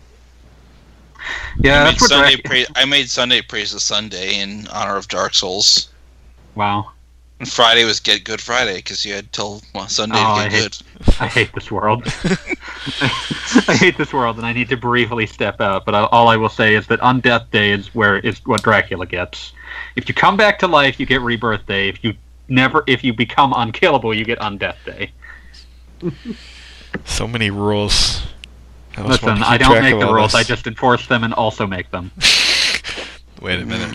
[1.60, 4.66] Yeah, I, made that's what Sunday Drac- pra- I made Sunday praise the Sunday in
[4.72, 5.90] honor of Dark Souls.
[6.56, 6.90] Wow.
[7.38, 10.48] And Friday was Get Good Friday because you had till well, Sunday Oh, to I
[10.48, 11.14] get hate- good.
[11.20, 12.02] I hate this world.
[13.68, 15.84] I hate this world, and I need to briefly step out.
[15.84, 18.62] But I, all I will say is that on Death Day is where is what
[18.64, 19.52] Dracula gets.
[19.96, 21.88] If you come back to life, you get Rebirth Day.
[21.88, 22.14] If you
[22.48, 25.12] never, if you become unkillable, you get on Death Day.
[27.04, 28.26] so many rules.
[28.96, 30.32] I Listen, I don't make the rules.
[30.32, 30.40] this.
[30.40, 32.12] I just enforce them and also make them.
[33.40, 33.94] Wait a minute.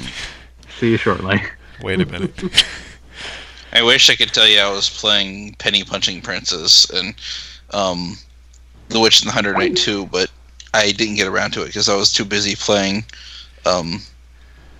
[0.78, 1.42] See you shortly.
[1.82, 2.66] Wait a minute.
[3.74, 7.14] I wish I could tell you I was playing Penny Punching Princess and
[7.72, 8.18] um,
[8.90, 10.30] The Witch and the Hundred Knight 2, but
[10.74, 13.06] I didn't get around to it because I was too busy playing
[13.66, 14.02] um,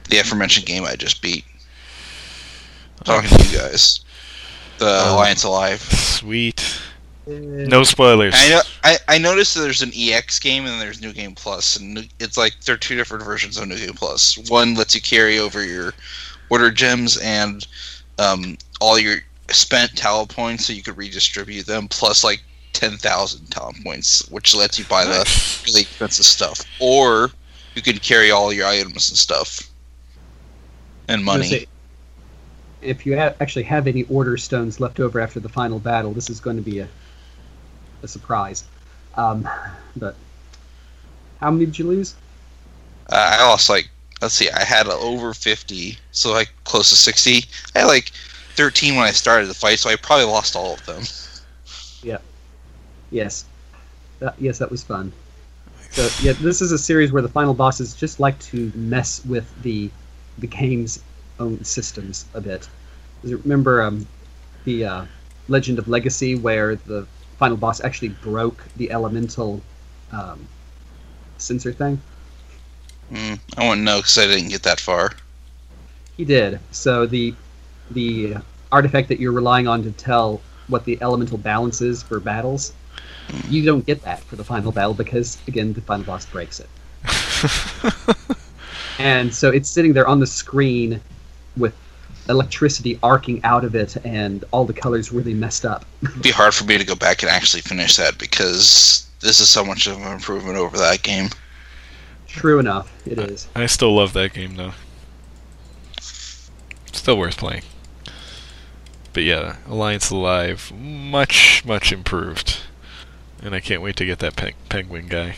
[0.10, 1.46] the aforementioned game I just beat.
[3.04, 4.02] Talking to you guys.
[4.78, 5.16] The Oh.
[5.16, 5.82] Alliance Alive.
[5.82, 6.80] Sweet.
[7.28, 8.34] No spoilers.
[8.36, 8.62] I know.
[8.84, 12.38] I, I noticed that there's an EX game and there's New Game Plus, and it's
[12.38, 14.38] like they're two different versions of New Game Plus.
[14.50, 15.94] One lets you carry over your
[16.50, 17.68] order gems and
[18.18, 19.18] um, all your
[19.52, 22.42] spent talent points, so you could redistribute them, plus like
[22.74, 27.30] ten thousand talent points, which lets you buy the really expensive stuff, or
[27.76, 29.70] you can carry all your items and stuff
[31.10, 31.48] and money.
[31.48, 31.68] say,
[32.82, 36.30] if you ha- actually have any order stones left over after the final battle, this
[36.30, 36.88] is going to be a
[38.02, 38.64] a surprise.
[39.16, 39.48] Um,
[39.98, 40.16] but
[41.42, 42.16] how many did you lose?
[43.12, 43.90] Uh, I lost like
[44.22, 47.44] let's see, I had over fifty, so like close to sixty.
[47.76, 48.12] I had like
[48.54, 51.04] thirteen when I started the fight, so I probably lost all of them.
[52.04, 52.20] Yeah.
[53.12, 53.46] Yes,
[54.20, 55.12] that, yes, that was fun.
[55.92, 59.52] So yeah, this is a series where the final bosses just like to mess with
[59.64, 59.90] the
[60.40, 61.02] the game's
[61.40, 62.68] own systems a bit.
[63.24, 64.08] Remember um,
[64.66, 65.06] the uh,
[65.48, 69.62] Legend of Legacy where the final boss actually broke the elemental
[70.12, 70.48] um,
[71.38, 72.02] sensor thing?
[73.12, 75.12] Mm, I wouldn't know because I didn't get that far.
[76.18, 76.60] He did.
[76.72, 77.34] So the
[77.92, 78.36] the
[78.72, 82.74] artifact that you're relying on to tell what the elemental balance is for battles,
[83.48, 86.70] you don't get that for the final battle because again the final boss breaks it.
[89.00, 91.02] And so it's sitting there on the screen
[91.58, 91.74] with
[92.28, 95.86] electricity arcing out of it and all the colors really messed up.
[96.04, 99.50] It'd be hard for me to go back and actually finish that because this is
[99.50, 101.30] so much of an improvement over that game.
[102.28, 103.48] True enough, it is.
[103.56, 104.74] I still love that game though.
[106.92, 107.64] Still worth playing.
[109.14, 112.60] But yeah, Alliance Alive, much much improved,
[113.42, 115.38] and I can't wait to get that pe- penguin guy.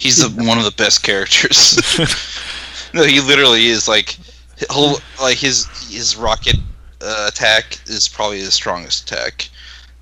[0.00, 1.76] He's the, one of the best characters.
[2.94, 4.16] no, he literally is like,
[4.70, 6.56] he'll, like his his rocket
[7.02, 9.48] uh, attack is probably his strongest attack,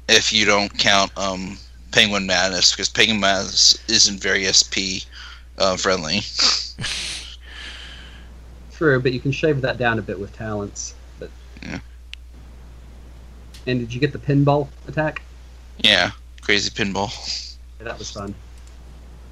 [0.08, 1.58] if you don't count um,
[1.92, 5.04] Penguin Madness, because Penguin Madness isn't very SP
[5.58, 6.20] uh, friendly.
[8.72, 10.94] True, but you can shave that down a bit with talents.
[11.18, 11.30] But
[11.62, 11.80] Yeah.
[13.66, 15.22] And did you get the pinball attack?
[15.78, 17.10] Yeah, crazy pinball.
[17.78, 18.34] Yeah, that was fun.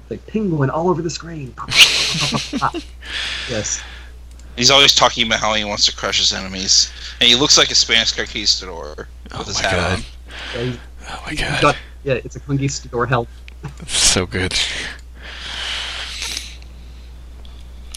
[0.09, 1.53] Like penguin all over the screen.
[3.49, 3.81] yes.
[4.55, 7.69] He's always talking about how he wants to crush his enemies, and he looks like
[7.71, 9.97] a Spanish conquistador with Oh his my hat god!
[9.99, 10.03] on.
[10.55, 10.77] Yeah, he's-
[11.09, 11.61] Oh my god!
[11.61, 13.27] got- yeah, it's a conquistador help.
[13.87, 14.53] So good.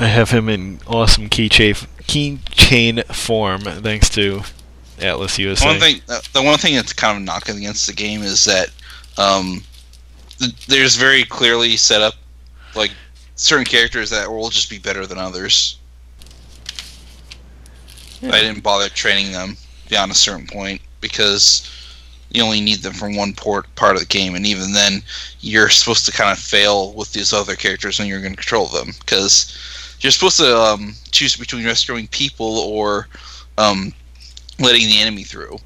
[0.00, 4.40] I have him in awesome keychain keychain form thanks to
[4.98, 5.66] Atlus USA.
[5.66, 8.70] One thing, uh, the one thing that's kind of knocking against the game is that
[9.18, 9.64] um, th-
[10.68, 12.14] there's very clearly set up
[12.74, 12.92] like
[13.36, 15.78] certain characters that will just be better than others.
[18.20, 18.32] Yeah.
[18.32, 19.56] I didn't bother training them
[19.88, 21.68] beyond a certain point because
[22.30, 25.02] you only need them for one port part of the game, and even then,
[25.40, 28.66] you're supposed to kind of fail with these other characters when you're going to control
[28.66, 33.08] them because you're supposed to um, choose between rescuing people or
[33.58, 33.92] um,
[34.58, 35.58] letting the enemy through.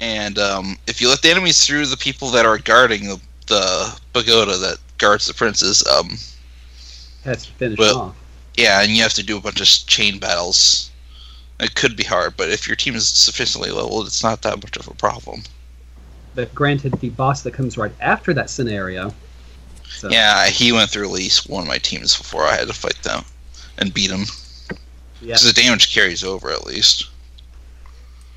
[0.00, 4.00] And um, if you let the enemies through, the people that are guarding the, the
[4.14, 6.16] pagoda that guards the princes, um,
[7.24, 8.14] Has to finish Well- off.
[8.56, 10.90] yeah, and you have to do a bunch of chain battles.
[11.58, 14.78] It could be hard, but if your team is sufficiently leveled, it's not that much
[14.78, 15.42] of a problem.
[16.34, 19.14] But granted, the boss that comes right after that scenario.
[19.98, 22.72] So, Yeah, he went through at least one of my teams before I had to
[22.74, 23.24] fight them
[23.76, 24.24] and beat him.
[25.20, 25.34] yeah.
[25.34, 27.04] Because the damage carries over at least.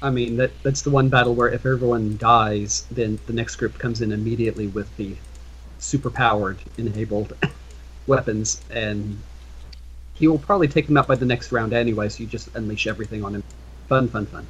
[0.03, 3.79] I mean, that that's the one battle where if everyone dies, then the next group
[3.79, 5.15] comes in immediately with the
[5.79, 7.33] superpowered enabled
[8.07, 9.17] weapons, and
[10.13, 12.09] he will probably take them out by the next round anyway.
[12.09, 13.43] So you just unleash everything on him.
[13.87, 14.45] Fun, fun, fun.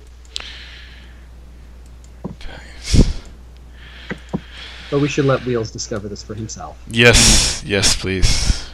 [4.90, 6.80] But we should let Wheels discover this for himself.
[6.88, 8.70] Yes, yes, please.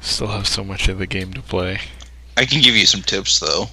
[0.00, 1.80] Still have so much of the game to play.
[2.36, 3.66] I can give you some tips though.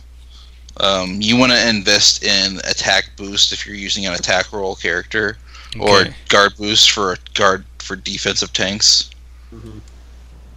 [0.79, 5.37] Um, you want to invest in attack boost if you're using an attack role character,
[5.79, 9.09] or guard boost for a guard for defensive tanks
[9.53, 9.81] Mhm.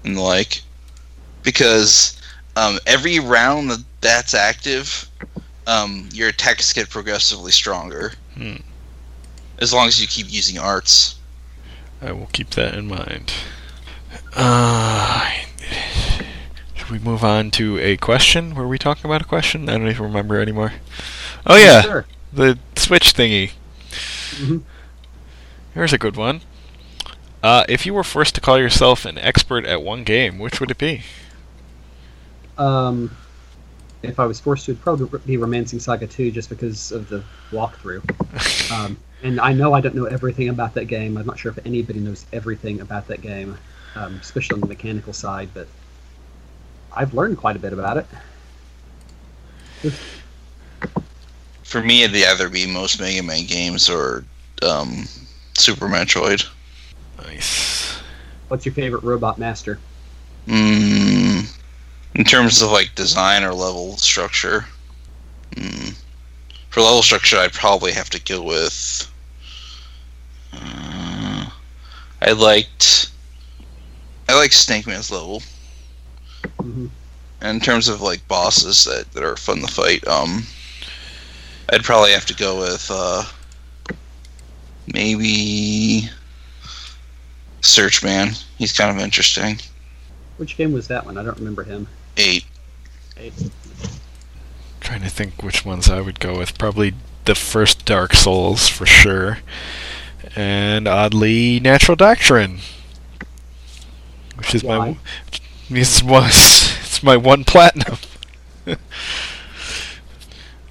[0.04, 0.62] and the like.
[1.42, 2.20] Because
[2.56, 5.08] um, every round that that's active,
[5.66, 8.12] um, your attacks get progressively stronger.
[8.36, 8.56] Hmm.
[9.58, 11.16] As long as you keep using arts.
[12.00, 13.32] I will keep that in mind.
[14.34, 15.30] Uh,
[15.70, 16.21] should
[16.92, 18.54] we move on to a question?
[18.54, 19.68] Were we talking about a question?
[19.68, 20.74] I don't even remember anymore.
[21.46, 22.06] Oh yeah, Sure.
[22.32, 23.52] the Switch thingy.
[24.36, 24.58] hmm
[25.74, 26.42] Here's a good one.
[27.42, 30.70] Uh, if you were forced to call yourself an expert at one game, which would
[30.70, 31.02] it be?
[32.58, 33.16] Um,
[34.02, 37.24] if I was forced to, it'd probably be Romancing Saga 2 just because of the
[37.50, 38.02] walkthrough.
[38.72, 41.18] Um, and I know I don't know everything about that game.
[41.18, 43.58] I'm not sure if anybody knows everything about that game,
[43.94, 45.68] um, especially on the mechanical side, but
[46.94, 48.06] I've learned quite a bit about it.
[51.62, 54.24] For me, it'd either be most Mega Man games or
[54.62, 55.06] um,
[55.54, 56.46] Super Metroid.
[57.18, 57.98] Nice.
[58.48, 59.78] What's your favorite Robot Master?
[60.46, 61.46] Mm,
[62.14, 64.66] in terms of like design or level structure,
[65.52, 65.96] mm,
[66.70, 69.10] for level structure, I'd probably have to go with.
[70.52, 71.48] Uh,
[72.20, 73.10] I liked.
[74.28, 75.42] I like Snake Man's level.
[76.62, 76.86] Hmm
[77.42, 80.44] in terms of like bosses that, that are fun to fight, um,
[81.70, 83.24] I'd probably have to go with uh,
[84.92, 86.08] maybe
[87.60, 88.32] Search Man.
[88.58, 89.58] He's kind of interesting.
[90.36, 91.18] Which game was that one?
[91.18, 91.88] I don't remember him.
[92.16, 92.44] Eight.
[93.16, 93.34] Eight.
[94.80, 96.58] Trying to think which ones I would go with.
[96.58, 96.94] Probably
[97.24, 99.38] the first Dark Souls for sure,
[100.34, 102.58] and oddly, Natural Doctrine,
[104.36, 104.98] which is my Why?
[105.30, 107.98] This was it's my one platinum.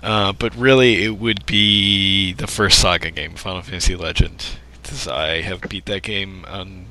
[0.03, 4.45] uh, but really, it would be the first Saga game, Final Fantasy Legend,
[4.81, 6.85] because I have beat that game on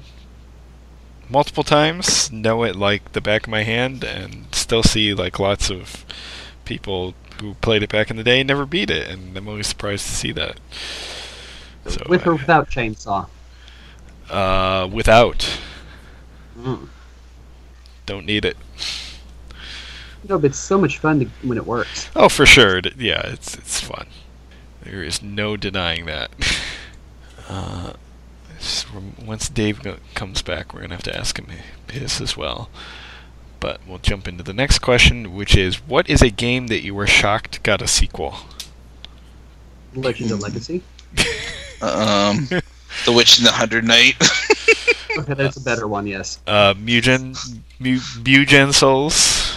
[1.29, 5.71] multiple times, know it like the back of my hand, and still see like lots
[5.71, 6.05] of
[6.65, 9.67] people who played it back in the day and never beat it, and I'm always
[9.69, 10.61] surprised to see that.
[11.87, 13.27] So, With or I- without Chainsaw?
[14.29, 15.59] uh, without,
[16.59, 16.89] Mm.
[18.11, 18.57] Don't need it.
[20.29, 22.11] No, but it's so much fun to, when it works.
[22.15, 22.81] Oh, for sure.
[22.99, 24.07] Yeah, it's it's fun.
[24.83, 26.31] There is no denying that.
[27.49, 27.93] uh,
[29.25, 29.81] once Dave
[30.15, 32.69] comes back, we're gonna have to ask him hi- his as well.
[33.61, 36.95] But we'll jump into the next question, which is, what is a game that you
[36.95, 38.37] were shocked got a sequel?
[39.95, 40.83] Legend of Legacy.
[41.83, 42.47] Um,
[43.07, 44.15] The Witch and the Hundred Knight.
[45.19, 46.07] Okay, that's a better one.
[46.07, 46.39] Yes.
[46.47, 49.57] Uh, Mugen, Mu- Mugen Souls.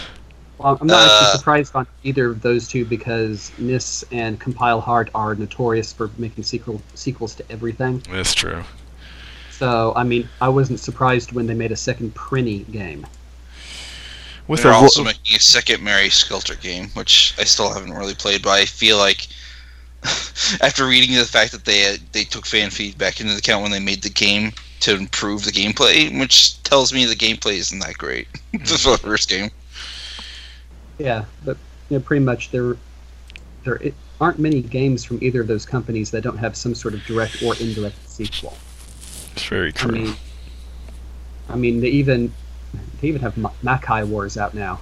[0.58, 4.80] Well, I'm not Uh, actually surprised on either of those two because NIS and Compile
[4.80, 8.02] Heart are notorious for making sequel sequels to everything.
[8.10, 8.62] That's true.
[9.50, 13.06] So, I mean, I wasn't surprised when they made a second Prinny game.
[14.46, 17.92] With They're a also lo- making a second Mary Skelter game, which I still haven't
[17.92, 19.26] really played, but I feel like
[20.60, 24.02] after reading the fact that they they took fan feedback into account when they made
[24.02, 24.52] the game
[24.84, 28.26] to improve the gameplay, which tells me the gameplay isn't that great
[28.64, 29.50] for the first game.
[30.98, 31.56] Yeah, but
[31.90, 32.76] you know, pretty much there
[33.64, 36.94] there i- aren't many games from either of those companies that don't have some sort
[36.94, 38.54] of direct or indirect sequel.
[39.32, 39.90] it's very I true.
[39.92, 40.16] mean,
[41.48, 42.32] I mean, they even
[43.00, 44.80] they even have Ma- Makai Wars out now,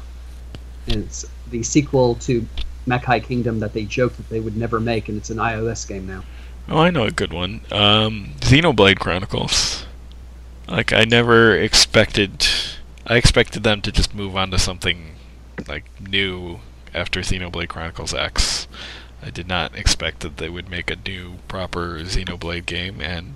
[0.89, 2.47] and it's the sequel to
[2.87, 6.07] Makai Kingdom that they joked that they would never make, and it's an iOS game
[6.07, 6.25] now.
[6.69, 7.61] Oh, I know a good one.
[7.73, 9.85] Um, Xenoblade Chronicles.
[10.69, 12.47] Like I never expected.
[13.07, 15.17] I expected them to just move on to something
[15.69, 16.61] like new
[16.95, 18.69] after Xenoblade Chronicles X.
[19.23, 23.35] I did not expect that they would make a new proper Xenoblade game, and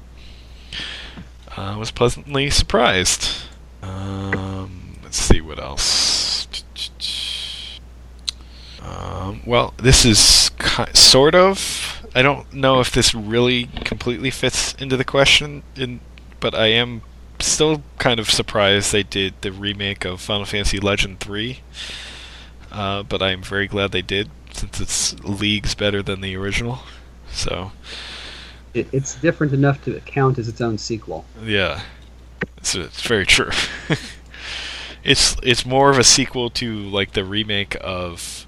[1.56, 3.28] I was pleasantly surprised.
[3.82, 6.48] Um, let's see what else.
[8.82, 12.06] Um, well, this is ki- sort of.
[12.14, 16.00] I don't know if this really completely fits into the question, in,
[16.40, 17.02] but I am
[17.46, 21.62] still kind of surprised they did the remake of Final Fantasy Legend 3.
[22.70, 26.80] Uh, but I'm very glad they did, since it's leagues better than the original.
[27.30, 27.72] So,
[28.74, 31.28] It, it's different enough to count as its own sequel.
[31.40, 31.82] yeah,
[32.58, 33.50] it's, it's very true.
[35.04, 38.46] it's it's more of a sequel to like the remake of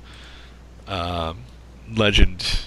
[0.86, 1.46] um,
[1.88, 2.66] Legend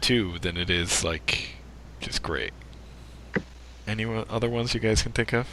[0.00, 1.56] Two than it is like
[2.00, 2.52] just great.
[3.86, 5.48] Any other ones you guys can think of?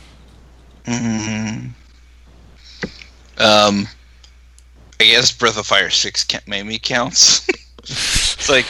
[0.85, 1.71] Mm.
[3.37, 3.87] Um,
[4.99, 7.47] I guess Breath of Fire Six ca- maybe counts.
[7.79, 8.65] it's like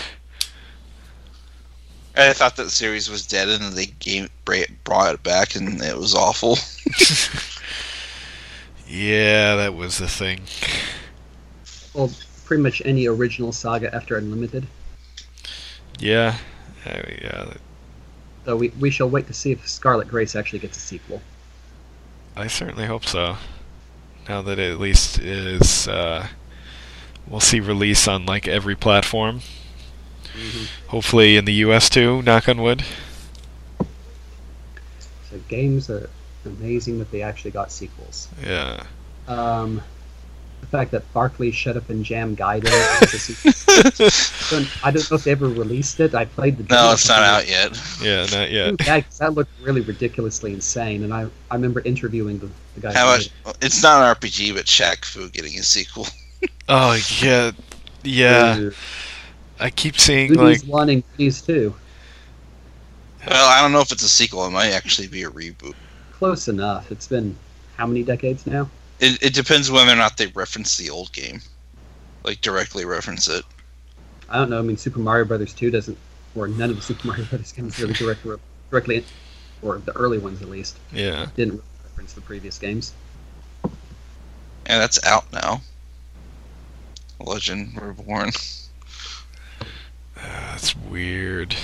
[2.19, 6.13] I thought that series was dead, and they game brought it back, and it was
[6.13, 6.57] awful.
[8.87, 10.41] yeah, that was the thing.
[11.93, 12.11] Well,
[12.45, 14.67] pretty much any original saga after Unlimited.
[15.99, 16.37] Yeah,
[16.85, 17.53] uh, yeah.
[18.49, 21.21] So we, we shall wait to see if Scarlet Grace actually gets a sequel.
[22.35, 23.37] I certainly hope so.
[24.27, 26.25] Now that it at least is, uh,
[27.27, 29.41] we'll see release on like every platform
[30.35, 30.67] Mhm.
[30.87, 31.91] Hopefully in the U.S.
[31.91, 32.23] too.
[32.23, 32.83] Knock on wood.
[35.29, 36.09] So games are
[36.43, 38.29] amazing that they actually got sequels.
[38.43, 38.81] Yeah.
[39.27, 39.83] Um,
[40.61, 42.65] the fact that Barkley shut up and jam Gaiden.
[43.01, 44.67] as a.
[44.85, 46.13] I don't know if they ever released it.
[46.13, 46.63] I played the.
[46.73, 47.71] no, it's not out yet.
[48.01, 48.25] Yeah.
[48.31, 48.75] Not yet.
[48.85, 52.93] Yeah, 'cause that looked really ridiculously insane, and I I remember interviewing the, the guy.
[52.93, 53.29] How much?
[53.45, 56.07] made It's not an RPG, but Shaq Fu getting a sequel.
[56.69, 57.47] Oh yeah.
[57.49, 57.55] it.
[58.03, 58.69] Yeah.
[59.59, 60.71] I keep seeing Goonies like.
[60.71, 61.73] one and Goonies two.
[63.27, 64.45] Well, I don't know if it's a sequel.
[64.45, 65.73] It might actually be a reboot.
[66.13, 66.91] Close enough.
[66.91, 67.35] It's been
[67.75, 68.69] how many decades now?
[68.99, 71.41] It, it depends whether or not they reference the old game,
[72.23, 73.43] like directly reference it.
[74.29, 74.59] I don't know.
[74.59, 75.97] I mean, Super Mario Brothers two doesn't,
[76.35, 78.35] or none of the Super Mario Brothers games really directly
[78.69, 79.05] directly,
[79.61, 81.27] or the early ones at least, Yeah.
[81.35, 82.93] didn't reference the previous games.
[83.63, 83.69] Yeah,
[84.77, 85.61] that's out now.
[87.19, 88.31] Legend Reborn.
[90.15, 91.55] That's weird.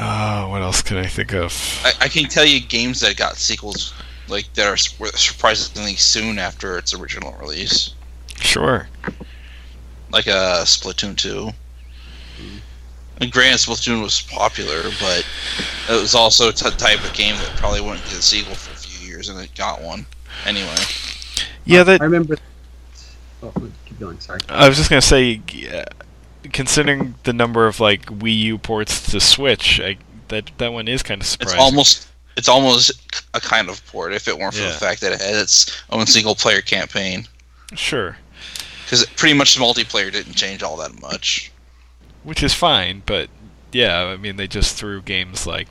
[0.00, 1.52] Oh, what else can I think of?
[1.84, 3.92] I, I can tell you games that got sequels
[4.28, 7.94] like that are surprisingly soon after its original release,
[8.40, 8.88] Sure.
[10.10, 11.50] like uh, Splatoon two.
[13.20, 15.26] And granted, Splatoon was popular, but
[15.90, 18.72] it was also a t- type of game that probably wouldn't get a sequel for
[18.72, 20.06] a few years, and it got one
[20.46, 20.76] anyway.
[21.64, 22.36] Yeah, that I remember.
[23.42, 23.52] Oh,
[23.86, 24.20] keep going.
[24.20, 24.40] Sorry.
[24.48, 25.84] I was just gonna say, yeah,
[26.52, 29.96] considering the number of like Wii U ports to Switch, I,
[30.28, 31.56] that that one is kind of surprising.
[31.56, 31.74] It's surprising.
[31.74, 32.08] almost
[32.38, 32.92] it's almost
[33.34, 34.68] a kind of port if it weren't for Yeah.
[34.68, 37.26] the fact that it had its own single player campaign.
[37.74, 38.16] sure,
[38.84, 41.50] Because pretty much the multiplayer didn't change all that much.
[42.22, 43.28] which is fine, but
[43.72, 45.68] yeah, I mean they just threw games like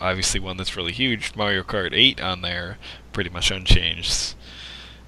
[0.00, 2.76] obviously one that's really huge, Mario Kart 8, on there,
[3.12, 4.34] pretty much unchanged.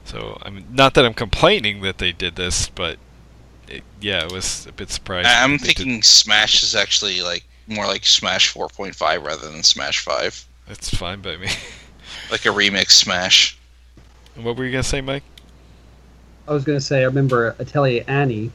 [0.05, 2.99] So I mean, not that I'm complaining that they did this, but
[3.69, 5.31] it, yeah, it was a bit surprising.
[5.31, 9.99] I'm they did- thinking Smash is actually like more like Smash 4.5 rather than Smash
[10.01, 11.49] 5, that's fine by me.
[12.31, 13.59] like a remix Smash.
[14.37, 15.23] what were you gonna say, Mike?
[16.47, 18.51] I was going to say, I remember Atelier Annie,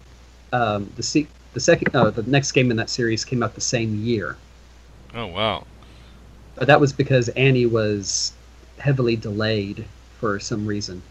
[0.51, 3.61] um, the se- the second, no, the next game in that series came out the
[3.61, 4.35] same year,
[5.13, 5.67] Oh wow.
[6.55, 8.33] but that was because Annie was
[8.79, 9.85] heavily delayed
[10.19, 11.03] for some reason.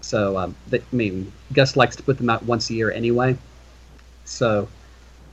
[0.00, 3.36] So, um, they, I mean, Gust likes to put them out once a year anyway.
[4.24, 4.68] So,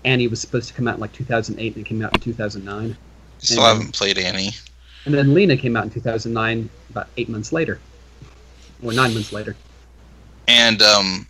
[0.03, 2.95] Annie was supposed to come out in like 2008, and it came out in 2009.
[3.39, 3.75] Still Amen.
[3.77, 4.51] haven't played Annie.
[5.05, 7.79] And then Lena came out in 2009, about eight months later,
[8.83, 9.55] or nine months later.
[10.47, 11.27] And um,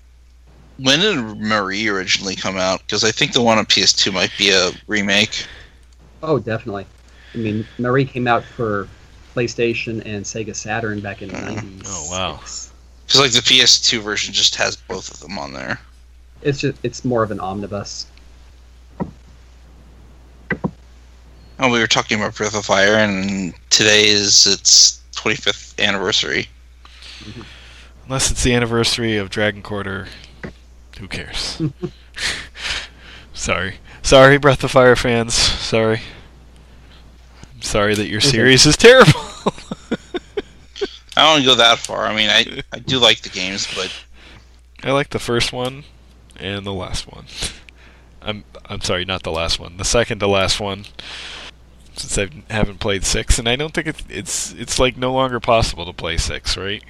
[0.77, 2.79] when did Marie originally come out?
[2.81, 5.45] Because I think the one on PS2 might be a remake.
[6.23, 6.85] Oh, definitely.
[7.33, 8.87] I mean, Marie came out for
[9.35, 11.41] PlayStation and Sega Saturn back in Mhm.
[11.43, 11.89] '96.
[11.93, 12.39] Oh, wow.
[13.05, 15.79] Because like the PS2 version just has both of them on there.
[16.41, 18.07] It's just it's more of an omnibus.
[21.57, 26.49] Oh, we were talking about Breath of Fire, and today is its 25th anniversary.
[28.05, 30.07] Unless it's the anniversary of Dragon Quarter,
[30.99, 31.61] who cares?
[33.33, 33.75] sorry.
[34.01, 35.33] Sorry, Breath of Fire fans.
[35.33, 36.01] Sorry.
[37.53, 39.13] I'm sorry that your series is terrible.
[41.17, 42.05] I don't go that far.
[42.05, 43.89] I mean, I, I do like the games, but
[44.83, 45.85] I like the first one
[46.37, 47.25] and the last one.
[48.21, 49.77] I'm I'm sorry, not the last one.
[49.77, 50.85] The second to last one.
[51.95, 52.17] Since
[52.49, 55.85] I haven't played six, and I don't think it's it's it's like no longer possible
[55.85, 56.83] to play six, right?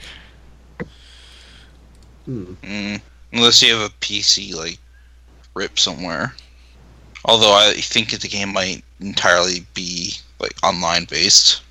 [2.26, 2.53] Hmm.
[2.64, 3.01] mm,
[3.34, 4.80] unless you have a PC like
[5.53, 6.34] rip somewhere.
[7.24, 11.62] Although I think the game might entirely be like online based,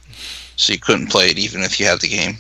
[0.57, 2.39] so you couldn't play it even if you had the game.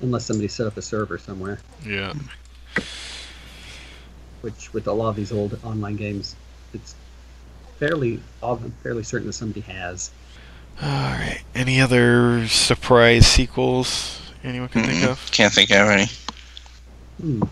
[0.00, 2.14] Unless somebody set up a server somewhere, Yeah.
[4.42, 6.36] which with a lot of these old online games,
[6.72, 6.94] it's
[7.78, 10.10] fairly I'm fairly certain that somebody has.
[10.82, 11.42] All right.
[11.54, 15.08] Any other surprise sequels anyone can think Mm-mm.
[15.10, 15.30] of?
[15.32, 16.06] Can't think of any.
[17.20, 17.42] Hmm.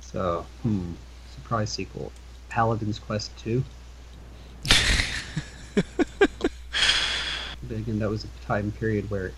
[0.00, 0.92] So, hmm.
[1.34, 2.12] Surprise sequel.
[2.48, 3.64] Paladin's Quest 2.
[5.74, 5.84] But
[7.70, 9.32] again, that was a time period where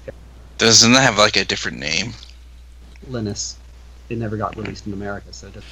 [0.59, 2.14] Doesn't that have like a different name?
[3.09, 3.57] Lennus,
[4.09, 5.71] it never got released in America, so it doesn't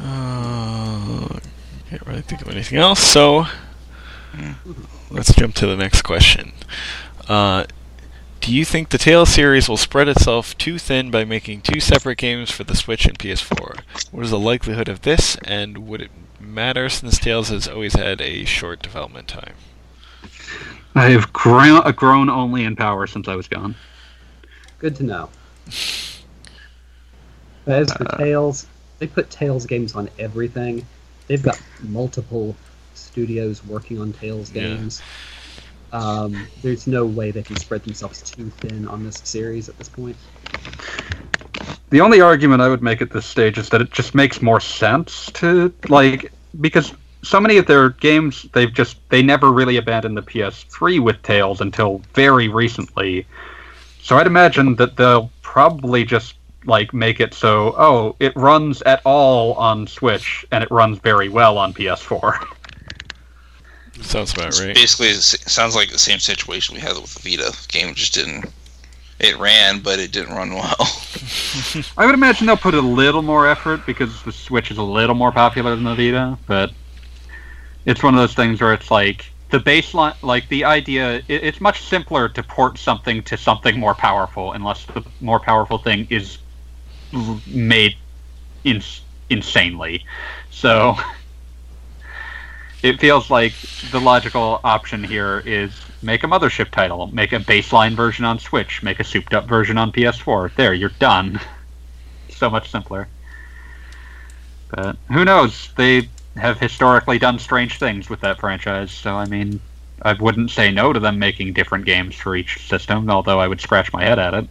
[0.00, 1.39] Uh,
[1.90, 3.00] can't really think of anything else.
[3.00, 3.46] So
[5.10, 6.52] let's jump to the next question.
[7.28, 7.64] Uh,
[8.40, 12.16] do you think the Tales series will spread itself too thin by making two separate
[12.18, 13.80] games for the Switch and PS4?
[14.12, 18.20] What is the likelihood of this, and would it matter since Tales has always had
[18.20, 19.54] a short development time?
[20.94, 23.74] I have grown, grown only in power since I was gone.
[24.78, 25.28] Good to know.
[27.66, 28.66] As for Uh, Tales,
[29.00, 30.86] they put Tales games on everything.
[31.30, 32.56] They've got multiple
[32.94, 34.62] studios working on Tales Yeah.
[34.62, 35.00] games.
[35.92, 39.88] Um, there's no way they can spread themselves too thin on this series at this
[39.88, 40.16] point.
[41.90, 44.58] The only argument I would make at this stage is that it just makes more
[44.58, 50.16] sense to like because so many of their games they've just they never really abandoned
[50.16, 53.24] the PS3 with Tales until very recently.
[54.02, 56.34] So I'd imagine that they'll probably just
[56.66, 61.28] like make it so oh it runs at all on Switch and it runs very
[61.28, 62.56] well on PS4.
[64.02, 64.74] Sounds about It's right.
[64.74, 67.50] Basically, it sounds like the same situation we had with the Vita.
[67.50, 68.46] The game just didn't.
[69.18, 70.76] It ran, but it didn't run well.
[71.98, 75.14] I would imagine they'll put a little more effort because the Switch is a little
[75.14, 76.72] more popular than the Vita, but
[77.84, 81.60] it's one of those things where it's like the baseline, like the idea, it, it's
[81.60, 86.38] much simpler to port something to something more powerful unless the more powerful thing is
[86.38, 86.49] l-
[87.46, 87.96] made
[88.64, 88.82] in,
[89.28, 90.04] insanely.
[90.50, 90.96] So
[92.82, 93.52] it feels like
[93.90, 98.82] the logical option here is make a mothership title, make a baseline version on Switch,
[98.82, 100.54] make a souped up version on PS4.
[100.54, 101.40] There, you're done.
[102.30, 103.08] so much simpler.
[104.70, 105.70] But who knows?
[105.76, 109.60] They have historically done strange things with that franchise, so I mean,
[110.02, 113.60] I wouldn't say no to them making different games for each system, although I would
[113.60, 114.48] scratch my head at it.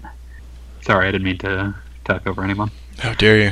[0.82, 1.74] Sorry, I didn't mean to
[2.10, 2.72] talk over anyone.
[3.00, 3.52] How dare you?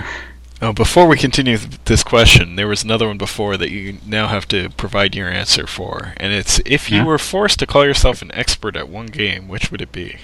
[0.61, 4.27] Oh, before we continue th- this question, there was another one before that you now
[4.27, 7.03] have to provide your answer for, and it's if you Yeah.
[7.05, 10.17] were forced to call yourself an expert at one game, which would it be?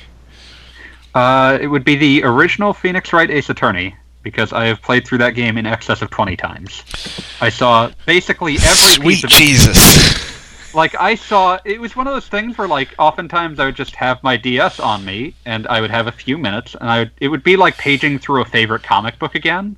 [1.14, 5.20] Uh, it would be the original Phoenix Wright Ace Attorney, because I have played through
[5.20, 6.82] that game in excess of 20 times.
[7.40, 10.33] I saw basically every Sweet piece of Jesus!
[10.74, 13.96] Like I saw it was one of those things where like oftentimes I would just
[13.96, 17.12] have my DS on me and I would have a few minutes and I would,
[17.20, 19.76] it would be like paging through a favorite comic book again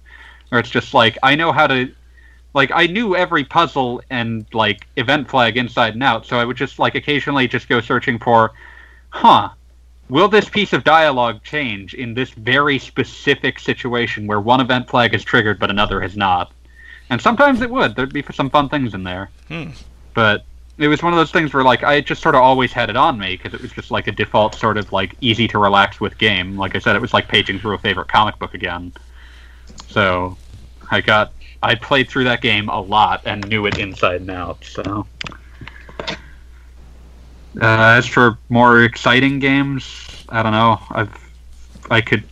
[0.50, 1.92] where it's just like I know how to
[2.54, 6.58] like I knew every puzzle and like event flag inside and out so I would
[6.58, 8.54] just like occasionally just go searching for
[9.10, 9.50] huh
[10.10, 15.14] will this piece of dialogue change in this very specific situation where one event flag
[15.14, 16.52] is triggered but another has not?
[17.10, 17.96] And sometimes it would.
[17.96, 19.30] There'd be some fun things in there.
[19.48, 19.70] Hmm.
[20.16, 20.44] but
[20.78, 22.98] it was one of those things where like I just sort of always had it
[22.98, 26.02] on me because it was just like a default sort of like easy to relax
[26.02, 26.58] with game.
[26.58, 28.92] Like I said, it was like paging through a favorite comic book again.
[29.88, 30.38] So
[30.92, 31.32] I got
[31.64, 34.66] I played through that game a lot and knew it inside and out.
[34.66, 35.08] So
[37.62, 40.82] uh, as for more exciting games, I don't know.
[40.90, 41.18] I've
[41.90, 42.26] I could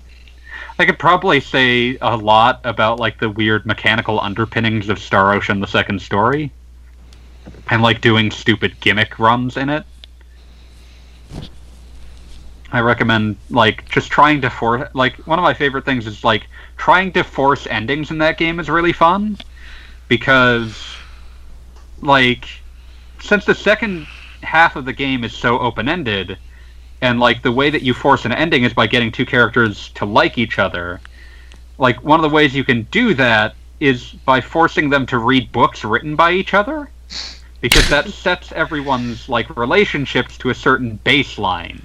[0.78, 5.62] I could probably say a lot about like the weird mechanical underpinnings of Star Ocean:
[5.62, 6.52] The Second Story
[7.70, 9.86] and like doing stupid gimmick runs in it.
[12.72, 16.48] I recommend like just trying to force like one of my favorite things is like
[16.76, 19.38] trying to force endings in that game is really fun
[20.08, 20.84] because
[22.02, 22.48] like
[23.22, 24.08] since the second
[24.42, 26.38] half of the game is so open-ended
[27.02, 30.06] and like the way that you force an ending is by getting two characters to
[30.06, 31.00] like each other
[31.78, 35.52] like one of the ways you can do that is by forcing them to read
[35.52, 36.90] books written by each other
[37.62, 41.82] because that sets everyone's like relationships to a certain baseline.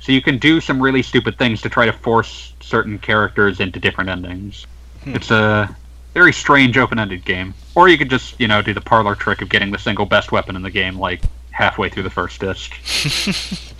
[0.00, 3.78] So you can do some really stupid things to try to force certain characters into
[3.78, 4.66] different endings.
[5.04, 5.14] Hmm.
[5.14, 5.74] it's a
[6.14, 7.54] very strange open-ended game.
[7.74, 10.32] Or you could just you know do the parlor trick of getting the single best
[10.32, 12.72] weapon in the game like halfway through the first disc.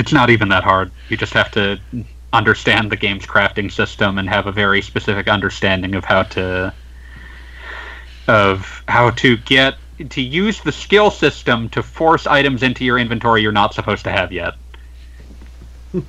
[0.00, 0.90] It's not even that hard.
[1.10, 1.78] You just have to
[2.32, 6.72] understand the game's crafting system and have a very specific understanding of how to
[8.28, 9.76] of how to get
[10.08, 14.10] to use the skill system to force items into your inventory you're not supposed to
[14.10, 14.54] have yet.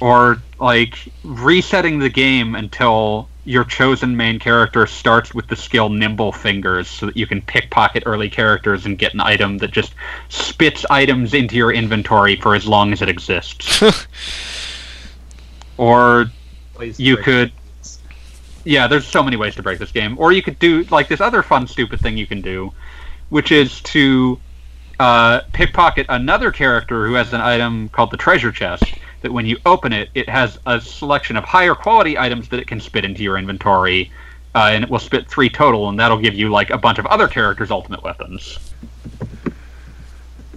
[0.00, 6.32] or like resetting the game until your chosen main character starts with the skill nimble
[6.32, 9.94] fingers so that you can pickpocket early characters and get an item that just
[10.28, 13.82] spits items into your inventory for as long as it exists.
[15.76, 16.26] or
[16.98, 17.52] You could-.
[18.66, 20.18] Yeah, there's so many ways to break this game.
[20.18, 22.72] Or you could do like this other fun, stupid thing you can do,
[23.28, 24.40] which is to
[24.98, 28.84] uh, pickpocket another character who has an item called the treasure chest.
[29.22, 32.66] That when you open it, it has a selection of higher quality items that it
[32.66, 34.10] can spit into your inventory,
[34.54, 37.06] uh, and it will spit three total, and that'll give you like a bunch of
[37.06, 38.58] other characters' ultimate weapons.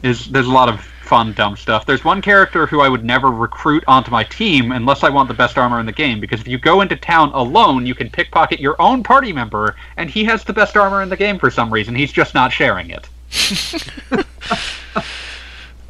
[0.01, 1.87] Is there's a lot of fun, dumb stuff.
[1.87, 5.33] There's one character who I would never recruit onto my team unless I want the
[5.33, 8.59] best armor in the game, because if you go into town alone, you can pickpocket
[8.59, 11.73] your own party member, and he has the best armor in the game for some
[11.73, 11.95] reason.
[11.95, 13.09] He's just not sharing it.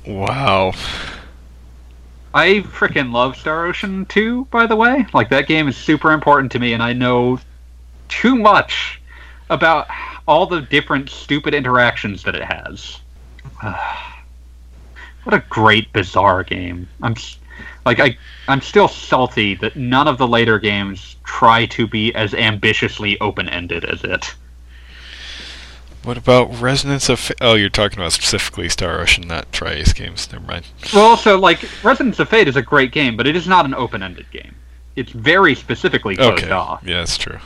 [0.08, 0.72] wow.
[2.34, 5.06] I freaking love Star Ocean 2, by the way.
[5.14, 7.42] Like, that game is super important to me, and I know
[8.08, 9.02] too much
[9.50, 9.88] about
[10.30, 13.02] all the different stupid interactions that it has.
[15.30, 16.88] what a great, bizarre game.
[17.04, 17.14] I'm
[17.86, 18.18] like, I,
[18.48, 23.48] I'm still salty that none of the later games try to be as ambitiously open
[23.48, 24.34] ended as it.
[26.04, 27.20] What about Resonance of?
[27.20, 30.32] Fa- oh, you're talking about specifically Star Ocean, not Tri-Ace games.
[30.32, 30.66] Never mind.
[30.96, 33.76] Well, also, like, Resonance of Fate is a great game, but it is not an
[33.76, 34.56] open ended game.
[34.96, 36.52] It's very specifically closed Okay.
[36.52, 36.82] off.
[36.84, 37.38] Yeah, that's true.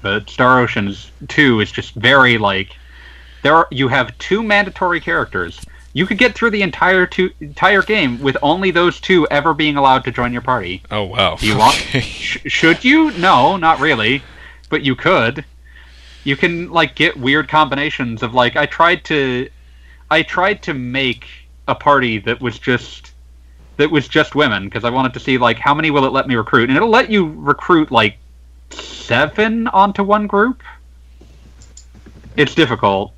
[0.00, 2.70] but Star Ocean's 2 is just very like
[3.42, 5.60] there are you have two mandatory characters.
[5.94, 9.76] You could get through the entire two, entire game with only those two ever being
[9.76, 10.82] allowed to join your party.
[10.90, 11.36] Oh wow.
[11.36, 11.74] Do you want?
[11.74, 13.10] Sh- should you?
[13.12, 14.22] No, not really.
[14.70, 15.44] But you could.
[16.24, 19.50] You can like get weird combinations of like I tried to
[20.10, 21.26] I tried to make
[21.68, 23.12] a party that was just
[23.76, 26.26] that was just women because I wanted to see like how many will it let
[26.26, 28.18] me recruit and it'll let you recruit like
[28.70, 30.62] seven onto one group.
[32.36, 33.12] It's difficult.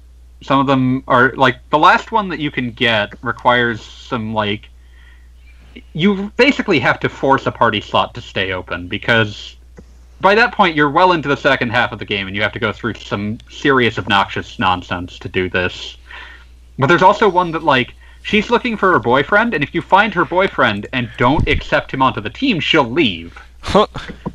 [0.45, 4.69] Some of them are like the last one that you can get requires some like
[5.95, 9.57] you basically have to force a party slot to stay open because
[10.21, 12.53] by that point you're well into the second half of the game and you have
[12.53, 15.97] to go through some serious obnoxious nonsense to do this.
[16.79, 20.13] But there's also one that like she's looking for her boyfriend and if you find
[20.13, 23.39] her boyfriend and don't accept him onto the team, she'll leave.
[23.63, 23.87] Huh.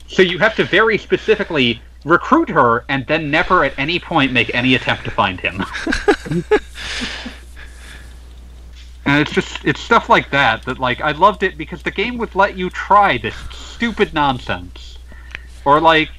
[0.07, 4.53] So you have to very specifically recruit her and then never at any point make
[4.55, 5.63] any attempt to find him.
[9.05, 12.17] and it's just it's stuff like that that like I loved it because the game
[12.17, 14.97] would let you try this stupid nonsense.
[15.65, 16.09] Or like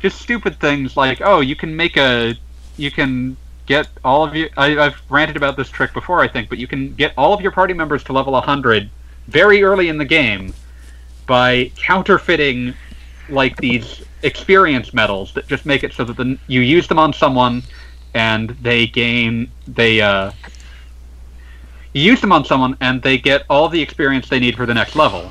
[0.00, 2.34] just stupid things like, oh, you can make a
[2.76, 6.48] you can get all of you I, I've ranted about this trick before I think,
[6.48, 8.90] but you can get all of your party members to level 100
[9.28, 10.52] very early in the game
[11.26, 12.74] by counterfeiting
[13.32, 17.12] like these experience medals that just make it so that the, you use them on
[17.12, 17.62] someone
[18.14, 20.30] and they gain they uh
[21.92, 24.74] you use them on someone and they get all the experience they need for the
[24.74, 25.30] next level.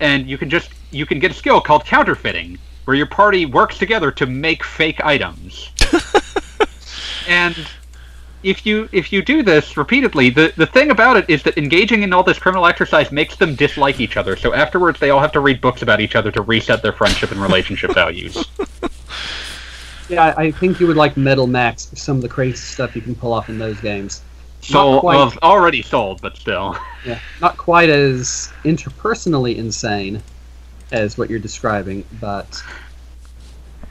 [0.00, 3.78] And you can just you can get a skill called counterfeiting where your party works
[3.78, 5.70] together to make fake items.
[7.26, 7.56] And
[8.44, 12.02] if you if you do this repeatedly, the the thing about it is that engaging
[12.02, 14.36] in all this criminal exercise makes them dislike each other.
[14.36, 17.30] So afterwards, they all have to read books about each other to reset their friendship
[17.32, 18.44] and relationship values.
[20.08, 21.90] Yeah, I I think you would like Metal Max.
[21.94, 24.22] Some of the crazy stuff you can pull off in those games.
[24.60, 25.16] So Not quite.
[25.16, 26.76] well, already sold, but still.
[27.04, 30.22] Yeah, not quite as interpersonally insane
[30.92, 32.62] as what you're describing, but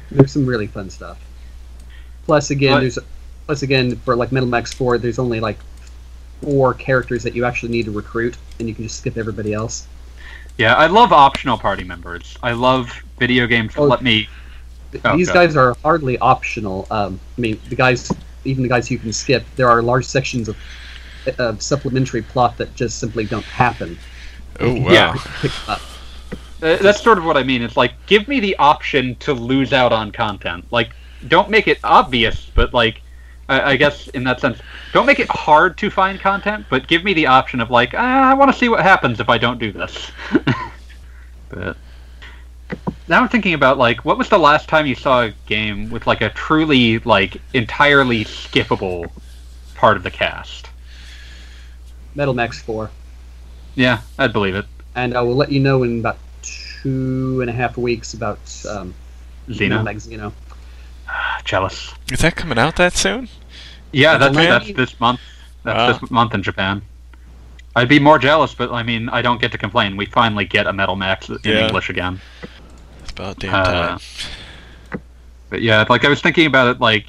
[0.09, 1.19] there's some really fun stuff.
[2.25, 2.99] Plus, again, But- there's
[3.45, 5.57] plus again for like Metal Max Four, there's only like
[6.41, 9.87] four characters that you actually need to recruit, and you can just skip everybody else.
[10.57, 12.37] Yeah, I love optional party members.
[12.43, 13.85] I love video games that Oh.
[13.85, 14.27] let me.
[15.05, 15.33] Oh, These God.
[15.33, 16.85] guys are hardly optional.
[16.91, 18.11] Um, I mean, the guys,
[18.45, 20.57] even the guys you can skip, there are large sections of,
[21.39, 23.97] of supplementary plot that just simply don't happen.
[24.59, 24.91] Oh wow.
[24.91, 25.15] Yeah.
[25.67, 27.61] Uh, that's sort of what I mean.
[27.61, 30.63] It's like give me the option to lose out on content.
[30.71, 30.91] Like,
[31.27, 33.01] don't make it obvious, but like,
[33.53, 34.59] I, I guess in that sense,
[34.93, 38.29] don't make it hard to find content, but give me the option of like, ah,
[38.29, 40.11] I want to see what happens if I don't do this.
[41.49, 41.77] but
[43.07, 46.07] now I'm thinking about like, what was the last time you saw a game with
[46.07, 49.11] like a truly like entirely skippable
[49.75, 50.69] part of the cast?
[52.15, 52.91] Metal Max Four,
[53.75, 54.65] Yeah, I'd believe it.
[54.95, 58.39] and I will let you know in about two and a half weeks about
[58.69, 58.93] um,
[59.47, 60.31] Metal Xeno, Max Xeno.
[61.43, 61.91] jealous.
[62.11, 63.29] Is that coming out that soon?
[63.93, 64.49] Yeah, that's Japan?
[64.49, 65.19] that's this month.
[65.63, 65.99] That's Wow.
[65.99, 66.81] this month in Japan.
[67.75, 69.95] I'd be more jealous, but I mean, I don't get to complain.
[69.97, 71.65] We finally get a Metal Max in Yeah.
[71.67, 72.19] English again.
[73.01, 73.99] It's about damn Uh, time.
[75.49, 77.07] But yeah, like I was thinking about it, like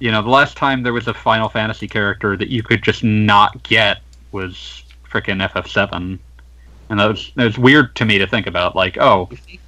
[0.00, 3.02] you know, the last time there was a Final Fantasy character that you could just
[3.02, 3.98] not get
[4.30, 6.18] was frickin' FF7,
[6.90, 8.76] and that was that was weird to me to think about.
[8.76, 9.58] Like, oh, Yuffie?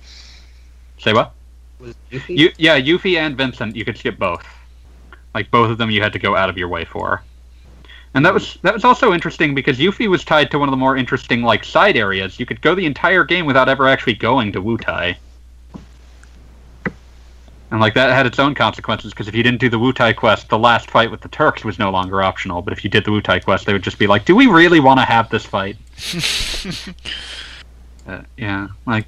[0.98, 1.32] say what?
[1.80, 2.38] Was Yuffie?
[2.38, 4.44] You, yeah, Yuffie and Vincent, you could skip both.
[5.34, 7.22] Like both of them, you had to go out of your way for.
[8.14, 10.76] And that was that was also interesting because Yuffie was tied to one of the
[10.76, 12.40] more interesting like side areas.
[12.40, 15.16] You could go the entire game without ever actually going to Wutai.
[17.70, 20.48] And like that had its own consequences because if you didn't do the Wutai quest,
[20.48, 22.62] the last fight with the Turks was no longer optional.
[22.62, 24.80] But if you did the Wutai quest, they would just be like, "Do we really
[24.80, 25.76] want to have this fight?"
[28.06, 29.04] Uh, yeah, like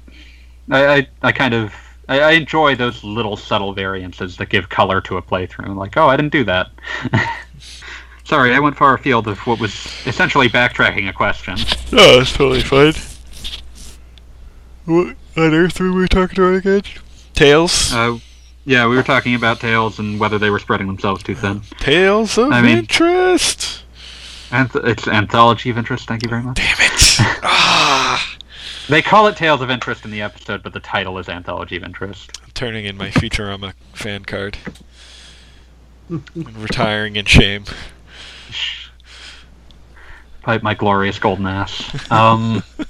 [0.69, 1.73] I, I, I kind of
[2.13, 5.75] I, I enjoy those little subtle variances that give color to a playthrough.
[5.75, 6.69] Like, oh, I didn't do that.
[8.23, 9.73] Sorry, I went far afield of what was
[10.05, 11.55] essentially backtracking a question.
[11.91, 12.93] No, that's totally fine.
[14.85, 16.83] What on earth were we talking about again?
[17.33, 17.93] Tales?
[17.93, 18.19] Uh,
[18.65, 21.61] yeah, we were talking about Tales and whether they were spreading themselves too thin.
[21.79, 23.83] Tales of I mean- interest!
[24.51, 26.07] Anth- it's anthology of interest.
[26.07, 26.57] Thank you very much.
[26.57, 27.17] Damn it!
[27.43, 28.37] ah!
[28.89, 31.83] They call it Tales of Interest in the episode, but the title is Anthology of
[31.83, 32.29] Interest.
[32.43, 34.57] I'm turning in my Futurama fan card.
[36.09, 37.63] and retiring in shame.
[40.41, 42.11] Pipe my glorious golden ass.
[42.11, 42.61] Um,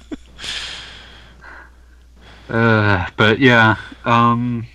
[2.49, 4.65] uh, but yeah, um,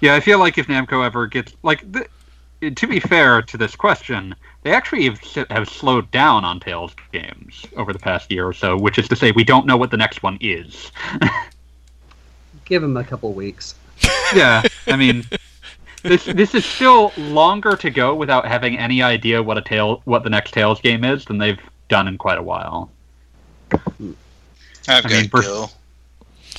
[0.00, 3.74] yeah, I feel like if Namco ever gets like, th- to be fair to this
[3.74, 8.52] question, they actually have, have slowed down on Tales games over the past year or
[8.52, 10.92] so, which is to say, we don't know what the next one is.
[12.64, 13.74] Give them a couple weeks.
[14.34, 15.24] yeah, I mean,
[16.02, 20.22] this this is still longer to go without having any idea what a tail what
[20.22, 22.90] the next Tales game is than they've done in quite a while.
[23.72, 23.78] I've
[24.88, 25.66] I got mean, per-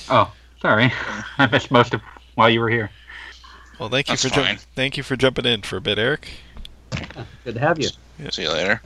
[0.10, 0.32] Oh,
[0.62, 0.92] sorry,
[1.38, 2.02] I missed most of
[2.36, 2.90] while you were here.
[3.80, 6.30] Well, thank you That's for ju- thank you for jumping in for a bit, Eric.
[6.94, 7.90] Yeah, good to have you.
[8.30, 8.82] See you later.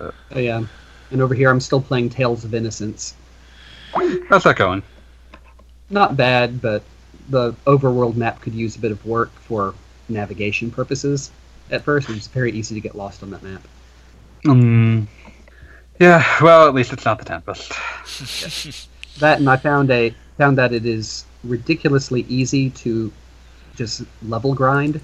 [0.00, 0.64] Oh, yeah.
[1.10, 3.14] And over here, I'm still playing Tales of Innocence.
[4.28, 4.82] How's that going?
[5.90, 6.82] Not bad, but
[7.28, 9.74] the overworld map could use a bit of work for
[10.08, 11.30] navigation purposes.
[11.70, 13.62] At first, it was very easy to get lost on that map.
[14.48, 15.08] Um,
[15.98, 17.72] yeah, well, at least it's not the Tempest.
[19.18, 23.10] That, and I found a found that it is ridiculously easy to
[23.74, 25.00] just level grind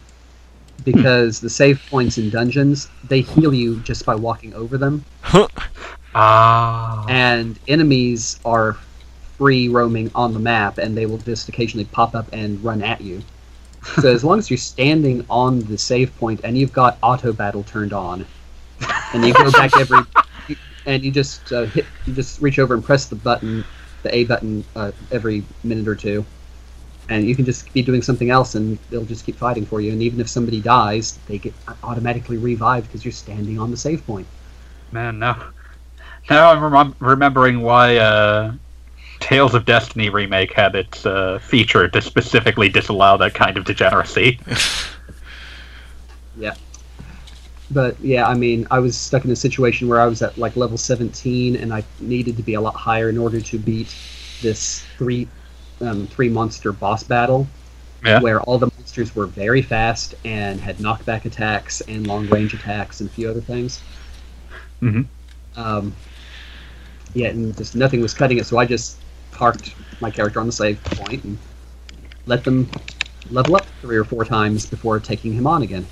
[0.84, 5.04] because the save points in dungeons they heal you just by walking over them,
[6.14, 8.76] Ah, and enemies are
[9.38, 13.00] free roaming on the map, and they will just occasionally pop up and run at
[13.00, 13.22] you.
[14.00, 17.64] So as long as you're standing on the save point and you've got auto battle
[17.64, 18.26] turned on,
[19.12, 19.98] and you go back every,
[20.86, 23.64] and you just uh, hit, you just reach over and press the button,
[24.02, 26.24] the A button, uh, every minute or two,
[27.08, 29.92] and you can just be doing something else, and they'll just keep fighting for you.
[29.92, 34.06] And even if somebody dies, they get automatically revived because you're standing on the save
[34.06, 34.26] point.
[34.90, 35.50] man, now,
[36.30, 38.52] now I'm rem- remembering why uh,
[39.20, 44.40] Tales of Destiny remake had its uh, feature to specifically disallow that kind of degeneracy.
[46.36, 46.54] Yeah.
[47.70, 50.56] But yeah, I mean, I was stuck in a situation where I was at like
[50.56, 53.94] level 17, and I needed to be a lot higher in order to beat
[54.42, 55.28] this three,
[55.82, 57.46] um, three monster boss battle,
[58.04, 58.20] Yeah.
[58.20, 63.00] where all the monsters were very fast and had knockback attacks and long range attacks
[63.00, 63.80] and a few other things.
[64.82, 65.06] Mhm.
[65.56, 65.92] Um,
[67.14, 68.96] yeah, and just nothing was cutting it, so I just
[69.32, 71.38] parked my character on the save point and
[72.26, 72.68] let them
[73.30, 75.86] level up three or four times before taking him on again.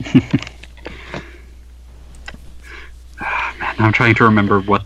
[3.58, 4.84] Man, I'm trying to remember what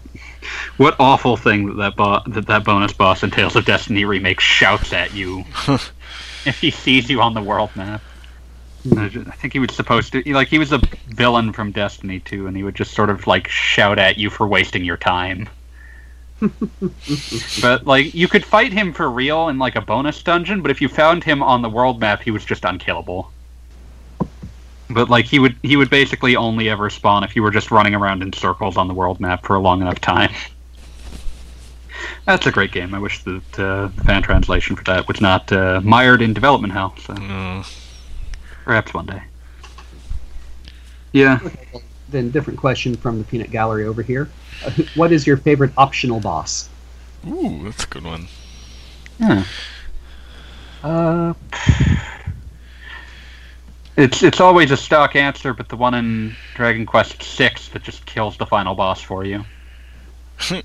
[0.76, 4.40] what awful thing that that, bo- that that bonus boss in Tales of Destiny remake
[4.40, 5.44] shouts at you
[6.46, 8.02] if he sees you on the world map.
[8.96, 12.56] I think he was supposed to like he was a villain from Destiny 2, and
[12.56, 15.48] he would just sort of like shout at you for wasting your time.
[17.62, 20.80] but like you could fight him for real in like a bonus dungeon, but if
[20.80, 23.30] you found him on the world map, he was just unkillable.
[24.90, 27.94] But like he would he would basically only ever spawn if you were just running
[27.94, 30.32] around in circles on the world map for a long enough time.
[32.26, 32.94] That's a great game.
[32.94, 36.72] I wish that uh, the fan translation for that was not uh, mired in development
[36.72, 36.94] hell.
[36.98, 37.66] So Mm.
[38.64, 39.22] perhaps one day.
[41.12, 41.38] Yeah.
[42.08, 44.28] Then different question from the peanut gallery over here.
[44.64, 46.68] Uh, what is your favorite optional boss?
[47.26, 48.26] Ooh, that's a good one.
[49.18, 49.44] Yeah.
[50.82, 51.34] Uh,
[53.96, 58.04] it's it's always a stock answer, but the one in Dragon Quest Six that just
[58.06, 59.44] kills the final boss for you.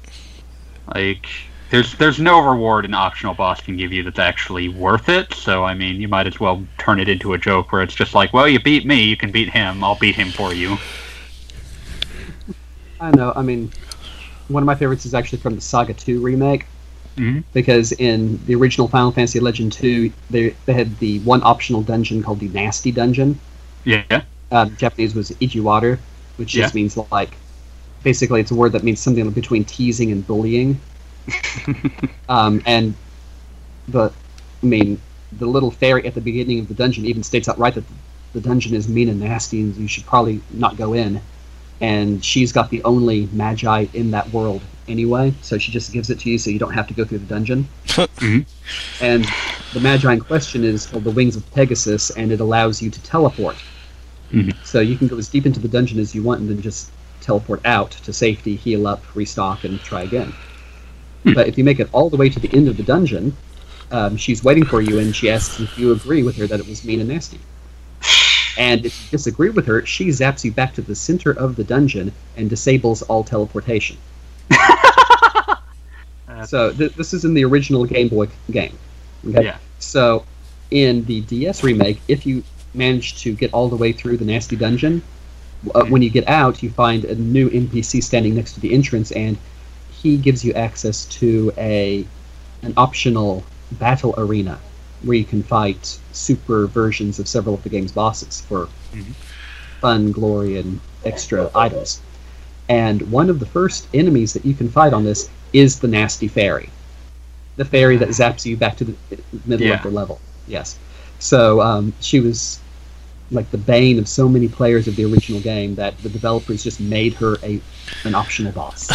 [0.96, 1.28] like,
[1.70, 5.34] there's there's no reward an optional boss can give you that's actually worth it.
[5.34, 8.14] So I mean, you might as well turn it into a joke where it's just
[8.14, 9.84] like, well, you beat me, you can beat him.
[9.84, 10.78] I'll beat him for you.
[13.00, 13.34] I know.
[13.36, 13.72] I mean,
[14.48, 16.66] one of my favorites is actually from the Saga 2 remake.
[17.18, 17.44] Mhm.
[17.54, 22.22] Because in the original Final Fantasy Legend 2, they, they had the one optional dungeon
[22.22, 23.40] called the Nasty Dungeon.
[23.86, 24.22] Yeah.
[24.52, 25.98] Uh, Japanese was Ijiwaru,
[26.38, 27.36] which just means like,
[28.04, 30.80] basically, it's a word that means something between teasing and bullying.
[32.30, 32.94] um, and
[33.88, 34.12] the,
[34.64, 35.00] I mean,
[35.38, 37.84] the little fairy at the beginning of the dungeon even states outright that
[38.34, 41.22] the dungeon is mean and nasty, and you should probably not go in.
[41.80, 46.20] And she's got the only magi in that world anyway, so she just gives it
[46.20, 47.68] to you, so you don't have to go through the dungeon.
[48.18, 48.46] Mhm.
[49.02, 49.28] And
[49.74, 53.02] the Magi in question is called the Wings of Pegasus, and it allows you to
[53.02, 53.56] teleport.
[54.32, 54.54] Mhm.
[54.64, 56.90] So you can go as deep into the dungeon as you want, and then just
[57.28, 60.34] teleport out to safety, heal up, restock, and try again.
[61.36, 63.36] But if you make it all the way to the end of the dungeon,
[63.92, 66.68] um, she's waiting for you, and she asks if you agree with her that it
[66.68, 67.40] was mean and nasty.
[68.58, 71.64] And if you disagree with her, she zaps you back to the center of the
[71.64, 73.98] dungeon and disables all teleportation.
[76.46, 78.78] So th- this is in the original Game Boy game.
[79.28, 79.44] Okay?
[79.44, 79.58] Yeah.
[79.80, 80.26] So
[80.72, 84.56] in the DS remake, if you manage to get all the way through the nasty
[84.56, 85.02] dungeon,
[85.76, 89.12] uh, when you get out, you find a new NPC standing next to the entrance,
[89.12, 89.38] and
[90.02, 92.06] he gives you access to a
[92.64, 93.44] an optional
[93.74, 94.60] battle arena
[95.04, 99.14] where you can fight super versions of several of the game's bosses for Mhm.
[99.82, 102.00] fun, glory, and extra items.
[102.70, 106.28] And one of the first enemies that you can fight on this is the nasty
[106.28, 106.70] fairy,
[107.58, 108.96] the fairy that zaps you back to the
[109.46, 109.76] middle Yeah.
[109.76, 110.20] of the level.
[110.48, 110.78] Yes.
[111.20, 112.60] So um, she was
[113.32, 116.80] like the bane of so many players of the original game that the developers just
[116.80, 117.62] made her a
[118.04, 118.90] an optional boss,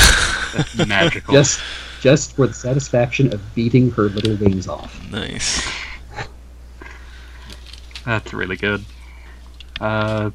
[0.86, 1.32] magical.
[1.32, 1.60] just
[2.00, 5.00] just for the satisfaction of beating her little wings off.
[5.10, 5.66] Nice.
[8.04, 8.84] That's really good.
[9.80, 10.30] Uh,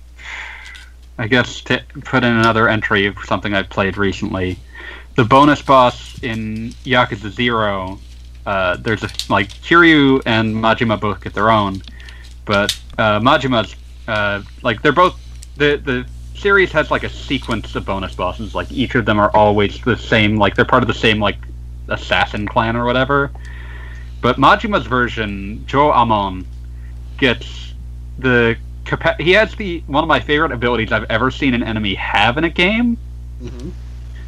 [1.17, 4.57] I guess to put in another entry of something I've played recently,
[5.15, 7.99] the bonus boss in Yakuza Zero.
[8.45, 11.81] Uh, there's a like Kiryu and Majima both get their own,
[12.45, 13.75] but uh, Majima's
[14.07, 15.19] uh, like they're both
[15.57, 16.05] the the
[16.35, 18.53] series has like a sequence of bonus bosses.
[18.55, 20.37] Like each of them are always the same.
[20.37, 21.37] Like they're part of the same like
[21.89, 23.31] assassin clan or whatever.
[24.21, 26.45] But Majima's version, Joe Amon,
[27.17, 27.73] gets
[28.19, 31.95] the capa- he has the one of my favorite abilities I've ever seen an enemy
[31.95, 32.97] have in a game,
[33.41, 33.69] Mm-hmm.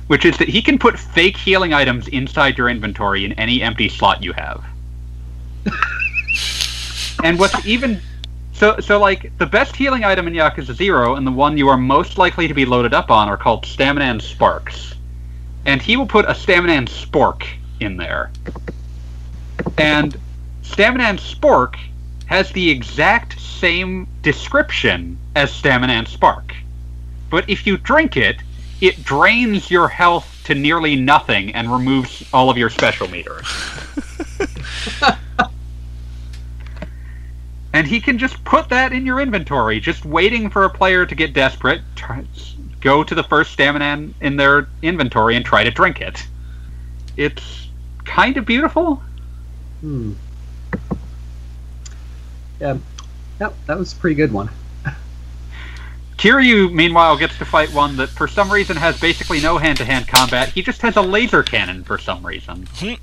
[0.08, 3.90] which is that he can put fake healing items inside your inventory in any empty
[3.90, 4.64] slot you have.
[7.24, 8.00] and what's even
[8.60, 11.78] so so like the best healing item in Yakuza 0 and the one you are
[11.78, 14.95] most likely to be loaded up on are called Staminan Sparks.
[15.66, 17.47] And he will put a Staminan Spork
[17.80, 18.32] in there.
[19.78, 20.18] And
[20.64, 21.76] Staminan Spork
[22.26, 26.53] has the exact same description as Staminan Spark.
[27.30, 28.38] But if you drink it,
[28.82, 33.47] it drains your health to nearly nothing and removes all of your special meters.
[37.74, 41.16] and he can just put that in your inventory, just waiting for a player to
[41.16, 42.26] get desperate, try,
[42.82, 46.26] go to the first stamina in their inventory and try to drink it.
[47.18, 47.68] It's
[48.06, 49.02] kind of beautiful.
[49.82, 50.14] Hmm.
[52.60, 52.78] Yeah,
[53.38, 54.50] that, that was a pretty good one.
[56.18, 59.86] Kiryu, meanwhile, gets to fight one that for some reason has basically no hand to
[59.86, 60.50] hand combat.
[60.50, 62.68] He just has a laser cannon for some reason.
[62.76, 62.96] Hmm.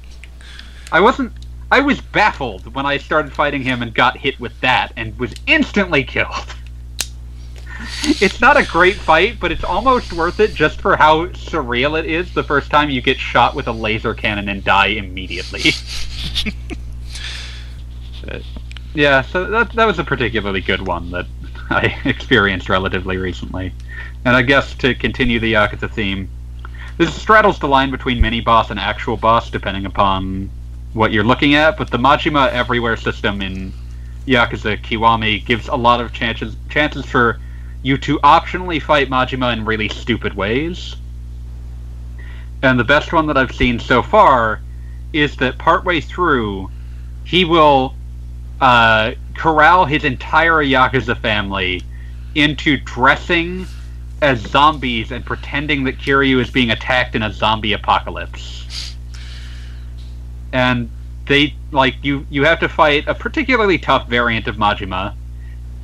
[0.92, 1.32] I wasn't.
[1.70, 5.34] I was baffled when I started fighting him and got hit with that and was
[5.46, 6.54] instantly killed.
[8.04, 12.06] It's not a great fight, but it's almost worth it just for how surreal it
[12.06, 15.62] is the first time you get shot with a laser cannon and die immediately.
[18.96, 21.26] Yeah, so that, that was a particularly good one that
[21.68, 23.74] I experienced relatively recently.
[24.24, 26.30] And I guess to continue the Yakuza theme,
[26.96, 30.48] this straddles the line between mini boss and actual boss depending upon
[30.96, 33.72] what you're looking at, but the Majima Everywhere system in
[34.26, 37.38] Yakuza Kiwami gives a lot of chances chances for
[37.82, 40.96] you to optionally fight Majima in really stupid ways.
[42.62, 44.60] And the best one that I've seen so far
[45.12, 46.70] is that partway through,
[47.24, 47.94] he will
[48.60, 51.82] uh, corral his entire Yakuza family
[52.34, 53.66] into dressing
[54.22, 58.95] as zombies and pretending that Kiryu is being attacked in a zombie apocalypse.
[60.52, 60.90] And
[61.26, 65.14] they like you you have to fight a particularly tough variant of Majima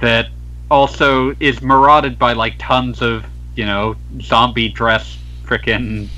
[0.01, 0.29] that
[0.71, 6.09] also is marauded by like tons of, you know, zombie dressed frickin'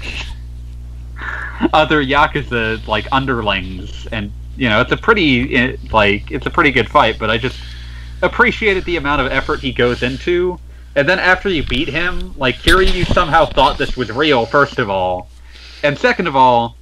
[1.72, 6.70] other Yakuza like underlings and you know, it's a pretty eh, like it's a pretty
[6.70, 7.58] good fight, but I just
[8.22, 10.58] appreciated the amount of effort he goes into.
[10.96, 14.88] And then after you beat him, like Kiryu somehow thought this was real, first of
[14.88, 15.28] all.
[15.82, 16.76] And second of all,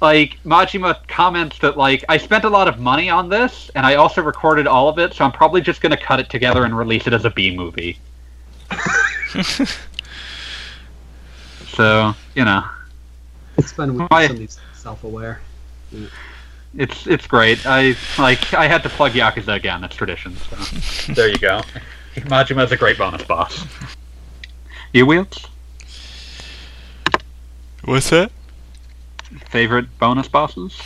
[0.00, 3.96] like Majima comments that like I spent a lot of money on this and I
[3.96, 7.06] also recorded all of it, so I'm probably just gonna cut it together and release
[7.06, 7.98] it as a B movie.
[11.68, 12.64] so, you know.
[13.58, 15.40] It's fun when Why- somebody's self-aware.
[16.76, 17.66] It's it's great.
[17.66, 19.80] I like I had to plug Yakuza again.
[19.80, 20.36] That's tradition.
[20.36, 21.62] So there you go.
[22.14, 23.64] Majima's a great bonus boss.
[24.92, 25.46] You wheels
[27.84, 28.30] What's that?
[29.48, 30.78] Favorite bonus bosses?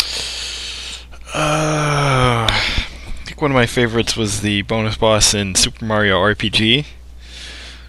[1.34, 6.86] Uh, I think one of my favorites was the bonus boss in Super Mario RPG.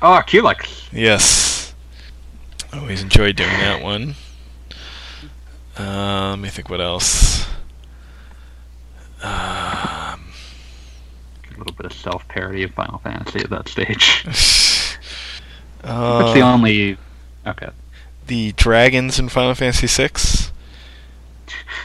[0.01, 0.89] Oh, Culex.
[0.91, 1.73] Yes.
[2.73, 4.15] Always enjoyed doing that one.
[5.77, 7.45] Uh, let me think what else.
[9.21, 10.25] Um,
[11.51, 14.23] A little bit of self parody of Final Fantasy at that stage.
[15.83, 16.97] uh, That's the only.
[17.45, 17.69] Okay.
[18.27, 20.09] The dragons in Final Fantasy VI.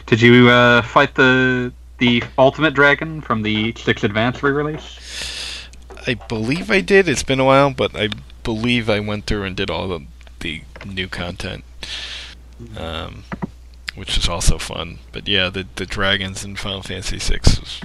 [0.07, 5.69] Did you uh, fight the the ultimate dragon from the six advance re-release?
[6.07, 7.09] I believe I did.
[7.09, 8.09] It's been a while, but I
[8.43, 10.01] believe I went through and did all the
[10.41, 11.63] the new content,
[12.77, 13.25] um,
[13.95, 14.99] which is also fun.
[15.13, 17.81] But yeah, the the dragons in Final Fantasy VI was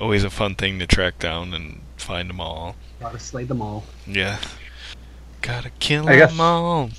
[0.00, 2.76] always a fun thing to track down and find them all.
[3.00, 3.84] Gotta slay them all.
[4.06, 4.38] Yeah,
[5.40, 6.90] gotta kill I guess- them all.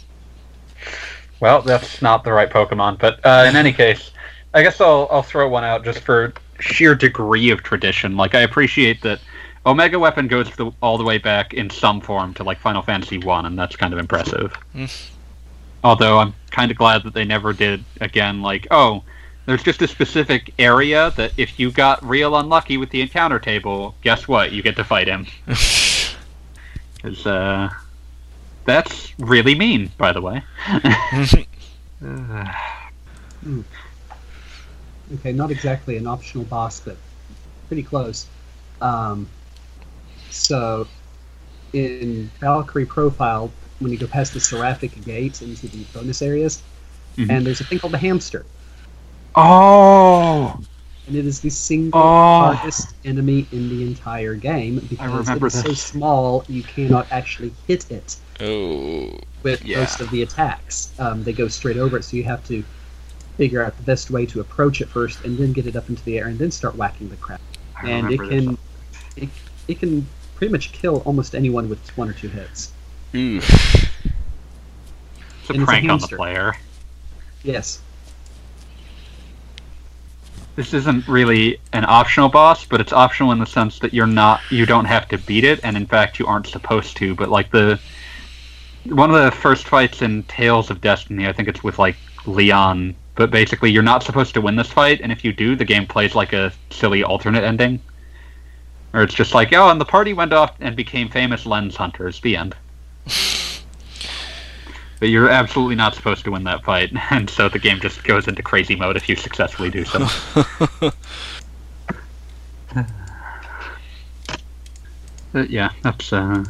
[1.40, 4.12] Well, that's not the right Pokemon, but uh, in any case,
[4.54, 8.16] I guess I'll I'll throw one out just for sheer degree of tradition.
[8.16, 9.20] Like I appreciate that
[9.66, 13.18] Omega Weapon goes the, all the way back in some form to like Final Fantasy
[13.18, 14.54] One, and that's kind of impressive.
[14.74, 15.10] Mm.
[15.84, 18.42] Although I'm kind of glad that they never did again.
[18.42, 19.04] Like, oh,
[19.46, 23.94] there's just a specific area that if you got real unlucky with the encounter table,
[24.02, 24.52] guess what?
[24.52, 25.28] You get to fight him.
[27.06, 27.70] Because uh,
[28.66, 30.43] that's really mean, by the way.
[35.13, 36.97] Okay, not exactly an optional boss, but
[37.68, 38.26] pretty close.
[38.82, 39.28] Um,
[40.32, 40.88] so,
[41.74, 46.63] in Valkyrie Profile, when you go past the Seraphic Gate into the bonus areas,
[47.18, 47.30] Mhm.
[47.30, 48.45] and there's a thing called the Hamster,
[49.36, 50.59] oh,
[51.08, 52.53] and it is the single Oh.
[52.53, 58.16] hardest enemy in the entire game because it's so small you cannot actually hit it
[58.41, 59.80] oh, with Yeah.
[59.80, 60.91] most of the attacks.
[60.99, 62.64] Um, they go straight over it, so you have to
[63.38, 66.03] figure out the best way to approach it first, and then get it up into
[66.03, 67.41] the air, and then start whacking the crap.
[67.82, 68.58] I and it can
[69.18, 69.30] it,
[69.68, 72.72] it can pretty much kill almost anyone with one or two hits.
[73.14, 73.43] oof.
[73.43, 73.84] It's
[75.49, 76.56] a and it's a prank on the player.
[77.43, 77.80] Yes.
[80.56, 84.39] This isn't really an optional boss, but it's optional in the sense that you're not
[84.49, 87.14] you don't have to beat it, and in fact you aren't supposed to.
[87.14, 87.80] But like the
[88.86, 92.95] one of the first fights in Tales of Destiny, I think it's with like Leon.
[93.16, 95.88] But basically, you're not supposed to win this fight, and if you do, the game
[95.88, 97.80] plays like a silly alternate ending.
[98.93, 102.20] Or it's just like, oh, and the party went off and became famous lens hunters.
[102.22, 102.56] The end.
[105.00, 108.28] But you're absolutely not supposed to win that fight, and so the game just goes
[108.28, 110.08] into crazy mode if you successfully do so.
[115.36, 116.46] But yeah, that's uh,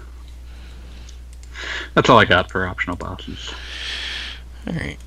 [1.96, 3.52] that's all I got for optional bosses.
[4.68, 5.00] Alright.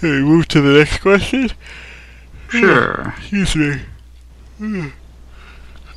[0.00, 1.50] Hey, move to the next question.
[2.48, 3.14] Sure.
[3.16, 3.82] Excuse me.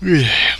[0.03, 0.55] Yeah.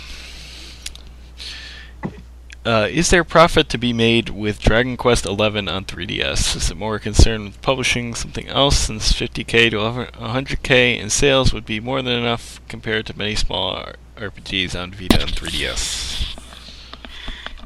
[2.64, 6.56] Uh, is there profit to be made with Dragon Quest XI on 3DS?
[6.56, 11.66] Is it more concerned with publishing something else since 50k to 100k in sales would
[11.66, 13.84] be more than enough compared to many small
[14.16, 16.38] RPGs on Vita and 3DS?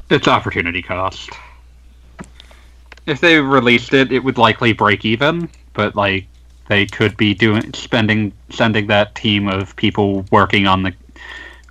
[0.09, 1.29] It's opportunity cost.
[3.05, 6.25] If they released it, it would likely break even, but like
[6.69, 10.93] they could be doing spending sending that team of people working on the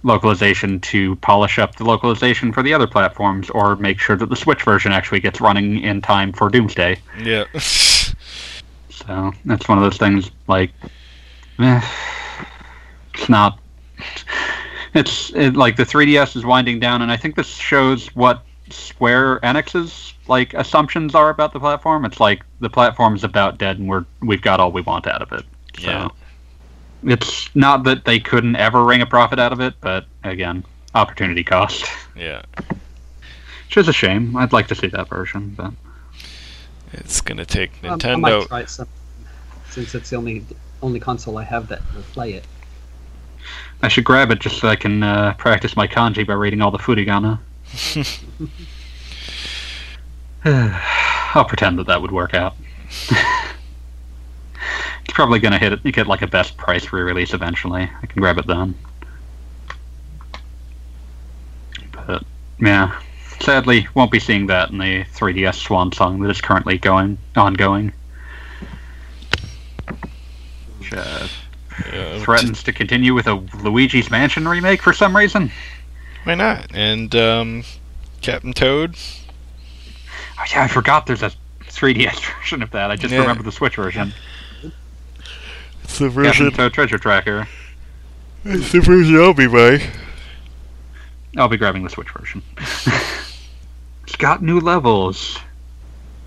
[0.06, 4.36] localization to polish up the localization for the other platforms or make sure that the
[4.36, 6.98] Switch version actually gets running in time for Doomsday.
[7.18, 7.44] Yeah.
[9.06, 10.72] So that's one of those things like
[11.60, 11.80] eh,
[13.14, 13.60] it's not
[14.94, 19.40] it's it, like the 3DS is winding down and I think this shows what Square
[19.40, 22.04] Enix's like assumptions are about the platform.
[22.04, 25.30] It's like the platform's about dead and we're we've got all we want out of
[25.32, 25.44] it.
[25.78, 26.08] So Yeah.
[27.06, 30.64] It's not that they couldn't ever wring a profit out of it, but again,
[30.94, 31.86] opportunity cost.
[32.16, 32.42] yeah.
[33.66, 34.36] Which is a shame.
[34.36, 35.72] I'd like to see that version, but
[36.92, 38.46] It's gonna take Um, I might Nintendo.
[38.48, 38.88] try it some,
[39.70, 40.44] since it's the only
[40.82, 42.44] only console I have that will play it.
[43.82, 46.70] I should grab it just so I can uh, practice my kanji by reading all
[46.70, 47.38] the furigana.
[51.34, 52.54] I'll pretend that that would work out.
[55.16, 57.90] probably gonna hit it, get like a best price re-release eventually.
[58.02, 58.74] I can grab it then.
[61.90, 62.22] But
[62.60, 63.00] yeah,
[63.40, 67.94] sadly, won't be seeing that in the 3DS Swan song that is currently going ongoing.
[70.78, 71.26] Which, uh,
[71.92, 75.50] Uh, threatens to continue with a Luigi's Mansion remake for some reason.
[76.24, 76.66] Why not?
[76.74, 77.64] And um,
[78.20, 78.96] Captain Toad.
[80.38, 81.32] Oh yeah, I forgot there's a
[81.68, 82.90] 3DS version of that.
[82.90, 83.20] I just Yeah.
[83.20, 84.12] remember the Switch version.
[85.86, 87.48] It's the Captain Toad Treasure Tracker.
[88.44, 89.80] That's the version I'll be buying.
[91.36, 92.42] I'll be grabbing the Switch version.
[94.02, 95.38] it's got new levels.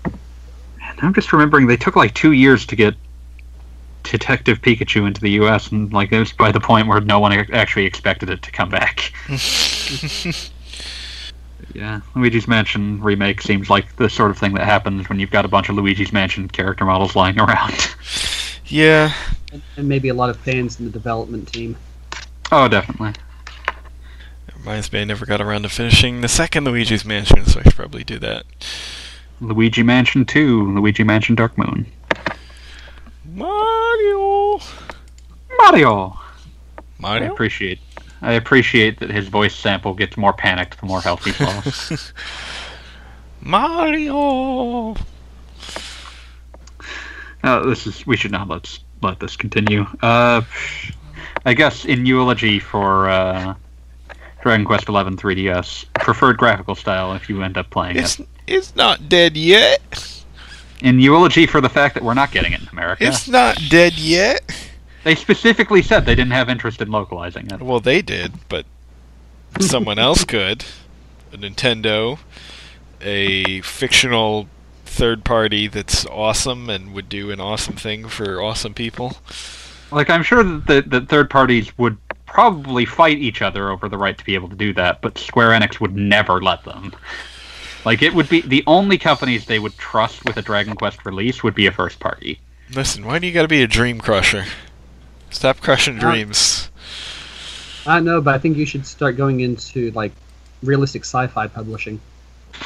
[0.04, 2.94] And I'm just remembering they took like two years to get
[4.02, 5.70] Detective Pikachu into the U.S.
[5.70, 8.70] and like it was by the point where no one actually expected it to come
[8.70, 9.12] back.
[11.74, 15.44] yeah, Luigi's Mansion remake seems like the sort of thing that happens when you've got
[15.44, 17.94] a bunch of Luigi's Mansion character models lying around.
[18.70, 19.12] Yeah.
[19.52, 21.76] And, and maybe a lot of fans in the development team.
[22.52, 23.12] oh, definitely.
[24.56, 27.74] Reminds me, I never got around to finishing the second Luigi's Mansion, so I should
[27.74, 28.44] probably do that.
[29.40, 31.86] Luigi Mansion 2, Luigi Mansion Dark Moon.
[33.24, 34.60] Mario.
[35.58, 36.18] Mario!
[36.98, 37.24] Mario?
[37.24, 37.80] I appreciate
[38.22, 42.12] I appreciate that his voice sample gets more panicked the more health he falls.
[43.40, 44.94] Mario.
[47.42, 49.86] Uh, this is we should not let let this continue.
[50.02, 50.42] Uh,
[51.46, 53.54] I guess in eulogy for uh,
[54.42, 58.28] Dragon Quest XI 3DS, preferred graphical style if you end up playing It's it.
[58.46, 60.22] it's not dead yet.
[60.82, 63.98] In eulogy for the fact that we're not getting it in America, It's not dead
[63.98, 64.40] yet.
[65.04, 67.60] they specifically said they didn't have interest in localizing it.
[67.60, 68.64] Well, they did, but
[69.60, 70.64] someone else could.
[71.32, 72.18] A Nintendo,
[73.02, 74.48] a fictional
[74.90, 79.16] third party that's awesome and would do an awesome thing for awesome people.
[79.92, 81.96] Like I'm sure that the, that third parties would
[82.26, 85.50] probably fight each other over the right to be able to do that, but Square
[85.50, 86.92] Enix would never let them.
[87.84, 91.42] Like it would be the only companies they would trust with a Dragon Quest release
[91.42, 92.40] would be a first party.
[92.74, 94.44] Listen, why do you gotta be a dream crusher?
[95.30, 96.68] Stop crushing Uh, dreams.
[97.86, 100.12] I know, but I think you should start going into like
[100.62, 102.00] realistic sci-fi publishing.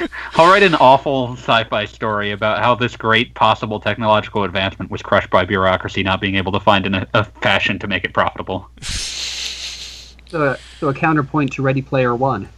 [0.34, 5.30] I'll write an awful sci-fi story about how this great possible technological advancement was crushed
[5.30, 8.68] by bureaucracy not being able to find an, a fashion to make it profitable.
[8.80, 12.48] So, so a counterpoint to Ready Player One.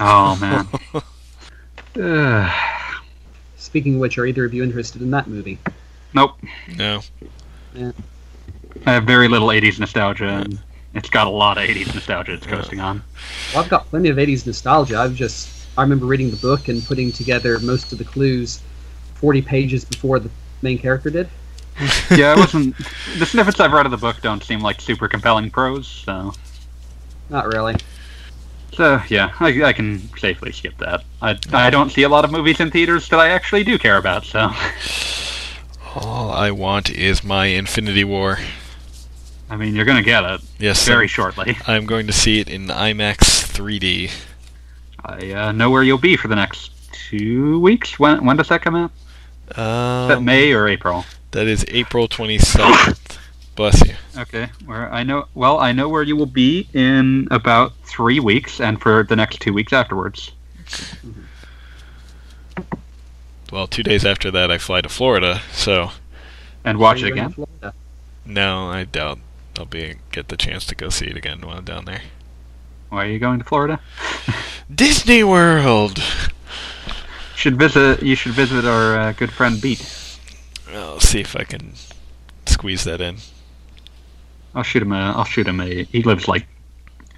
[0.00, 0.68] Oh man.
[3.56, 5.58] Speaking of which, are either of you interested in that movie?
[6.12, 6.36] nope.
[6.76, 7.00] No.
[7.76, 10.58] I have very little 80s nostalgia, and
[10.94, 13.02] it's got a lot of 80s nostalgia it's coasting on.
[13.52, 14.98] Well, I've got plenty of 80s nostalgia.
[14.98, 18.62] I've just I remember reading the book and putting together most of the clues
[19.16, 20.30] 40 pages before the
[20.62, 21.28] main character did.
[22.10, 22.76] yeah, I wasn't.
[23.18, 26.32] The snippets I've read of the book don't seem like super compelling prose, so.
[27.28, 27.74] Not really.
[28.72, 31.04] So yeah, I, I can safely skip that.
[31.22, 33.96] I I don't see a lot of movies in theaters that I actually do care
[33.96, 34.24] about.
[34.24, 34.50] So
[35.94, 38.38] All I want is my Infinity War.
[39.48, 41.56] I mean, you're gonna get it Yes, very shortly.
[41.66, 44.10] I'm going to see it in IMAX 3D.
[45.04, 47.98] I uh, know where you'll be for the next two weeks.
[47.98, 48.90] When when does that come out?
[49.50, 51.04] Is that Um, May or April?
[51.32, 53.18] That is April 27th.
[53.56, 53.94] Bless you.
[54.16, 55.26] Okay, where I know.
[55.34, 59.40] Well, I know where you will be in about three weeks, and for the next
[59.40, 60.32] two weeks afterwards.
[63.52, 65.90] Well, two days after that, I fly to Florida, so
[66.64, 67.34] And watch So it again.
[68.24, 69.18] No, I doubt
[69.58, 72.02] I'll be get the chance to go see it again while I'm down there.
[72.88, 73.80] Why are you going to Florida?
[74.72, 76.02] Disney World.
[77.36, 78.02] Should visit.
[78.02, 79.80] You should visit our uh, good friend Beat.
[80.72, 81.74] I'll see if I can
[82.46, 83.18] squeeze that in.
[84.54, 85.12] I'll shoot him a.
[85.16, 85.84] I'll shoot him a.
[85.84, 86.46] He lives like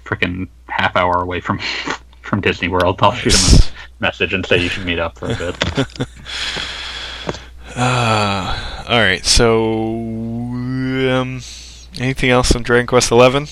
[0.03, 1.59] freaking half hour away from
[2.21, 2.99] from Disney World.
[3.01, 5.55] I'll shoot him a message and say you should meet up for a bit.
[7.75, 9.23] Uh, all right.
[9.25, 11.41] So, um,
[11.99, 13.47] anything else on Dragon Quest Eleven?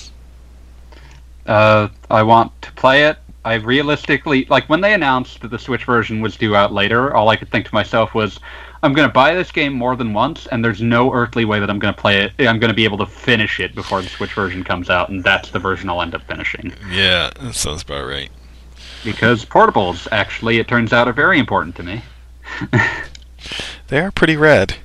[1.46, 3.18] uh, I want to play it.
[3.46, 7.14] I realistically like when they announced that the Switch version was due out later.
[7.14, 8.40] All I could think to myself was,
[8.82, 11.70] I'm going to buy this game more than once, and there's no earthly way that
[11.70, 12.34] I'm going to play it.
[12.40, 15.24] I'm going to be able to finish it before the Switch version comes out, and
[15.24, 16.74] that's the version I'll end up finishing.
[16.92, 18.32] Yeah, that sounds about right.
[19.04, 22.02] Because portables, actually, it turns out, are very important to me.
[23.88, 24.78] They are pretty rad.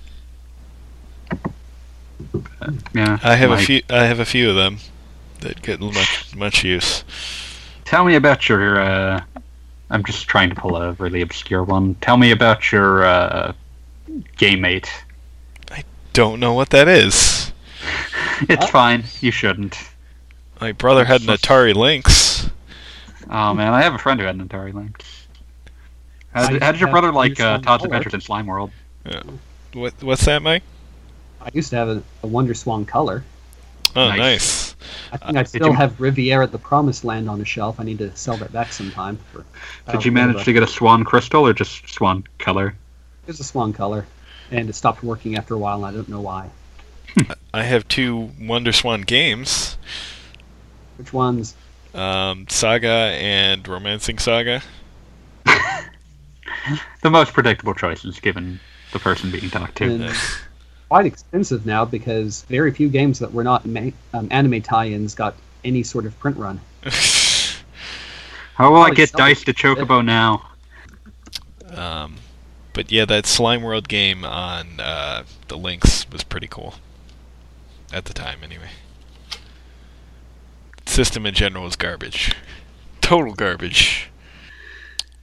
[2.61, 3.81] Uh, yeah, I have a few.
[3.89, 4.79] I have a few of them
[5.41, 7.03] that get much much use.
[7.91, 8.81] Tell me about your.
[8.81, 9.21] Uh,
[9.91, 11.97] I'm just trying to pull a really obscure one.
[11.97, 13.53] Tell me about your uh,
[14.39, 14.89] Gamate.
[15.73, 17.51] I don't know what that is.
[18.49, 18.71] It's Huh?
[18.71, 19.05] fine.
[19.21, 19.77] You shouldn't.
[20.61, 22.49] My brother had an Atari Lynx.
[23.29, 25.27] Oh man, I have a friend who had an Atari Lynx.
[26.33, 28.71] How did, how did your brother like uh, Todd's Adventures in Slime World?
[29.73, 30.63] What what's that, Mike?
[31.41, 33.25] I used to have a, a Wonder Swan color.
[33.97, 34.19] Oh, Nice.
[34.19, 34.60] nice.
[35.13, 37.81] I think I still you- have Riviera the Promised Land on the shelf.
[37.81, 39.19] I need to sell that back sometime.
[39.33, 39.45] For,
[39.93, 42.69] Did you manage to get a Swan Crystal or just Swan Color?
[43.23, 44.07] It was a swan color,
[44.51, 46.51] and it stopped working after a while, and I don't know why.
[47.55, 49.77] I have two Wonder Swan games,
[50.97, 51.55] Which ones?
[51.95, 54.63] um, Saga and Romancing Saga.
[57.03, 58.61] The most predictable choices given
[58.93, 59.85] the person being talked to.
[59.85, 60.15] And
[60.91, 65.37] quite expensive now because very few games that were not ma- um, anime tie-ins got
[65.65, 66.61] any sort of print run.
[68.55, 70.51] How will I get dice to Chocobo now?
[71.75, 72.17] um,
[72.73, 76.75] but yeah, that Slime World game on uh, the Lynx was pretty cool.
[77.93, 78.71] At the time, anyway.
[80.87, 82.35] System in general was garbage.
[83.01, 84.11] Total garbage.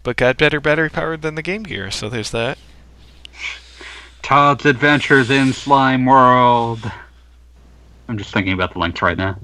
[0.03, 2.57] But got better battery powered than the Game Gear, so there's that.
[4.27, 6.81] Todd's Adventures in Slime World.
[8.09, 9.37] I'm just thinking about the Lynx right now.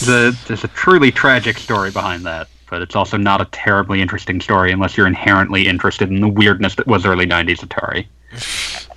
[0.00, 4.40] The, there's a truly tragic story behind that, but it's also not a terribly interesting
[4.40, 8.08] story unless you're inherently interested in the weirdness that was early 90s Atari.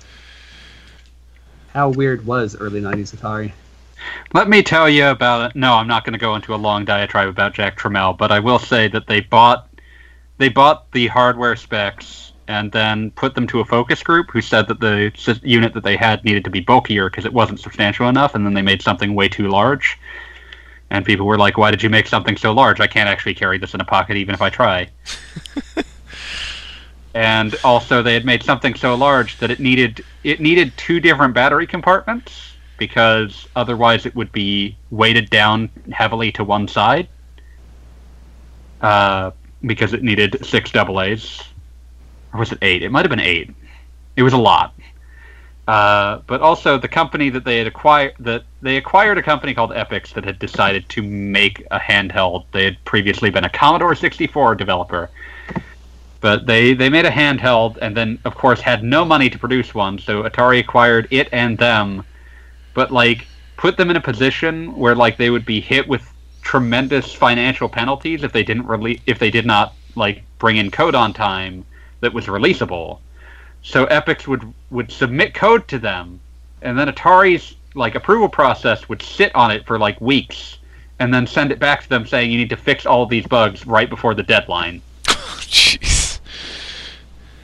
[1.72, 3.52] How weird was early '90s Atari?
[4.34, 5.56] Let me tell you about it.
[5.56, 8.40] No, I'm not going to go into a long diatribe about Jack Tramiel, but I
[8.40, 9.68] will say that they bought
[10.38, 14.66] they bought the hardware specs and then put them to a focus group who said
[14.66, 15.12] that the
[15.44, 18.54] unit that they had needed to be bulkier because it wasn't substantial enough, and then
[18.54, 19.96] they made something way too large.
[20.90, 22.80] And people were like, "Why did you make something so large?
[22.80, 24.88] I can't actually carry this in a pocket even if I try."
[27.14, 31.34] and also, they had made something so large that it needed it needed two different
[31.34, 37.06] battery compartments because otherwise it would be weighted down heavily to one side.
[38.80, 39.30] Uh,
[39.62, 41.49] because it needed six double A's,
[42.32, 42.82] or was it eight?
[42.82, 43.50] It might have been eight.
[44.16, 44.74] It was a lot.
[45.70, 49.70] Uh, but also the company that they had acquired that they acquired a company called
[49.70, 52.46] Epyx that had decided to make a handheld.
[52.50, 55.10] They had previously been a Commodore 64 developer,
[56.20, 59.72] but they they made a handheld and then of course had no money to produce
[59.72, 59.98] one.
[60.00, 62.04] So Atari acquired it and them,
[62.74, 66.02] but like put them in a position where like they would be hit with
[66.42, 70.96] tremendous financial penalties if they didn't release if they did not like bring in code
[70.96, 71.64] on time
[72.00, 72.98] that was releasable.
[73.62, 76.20] So Epyx would would submit code to them,
[76.62, 80.58] and then Atari's like approval process would sit on it for like weeks,
[80.98, 83.66] and then send it back to them saying you need to fix all these bugs
[83.66, 84.80] right before the deadline.
[85.04, 86.20] Jeez.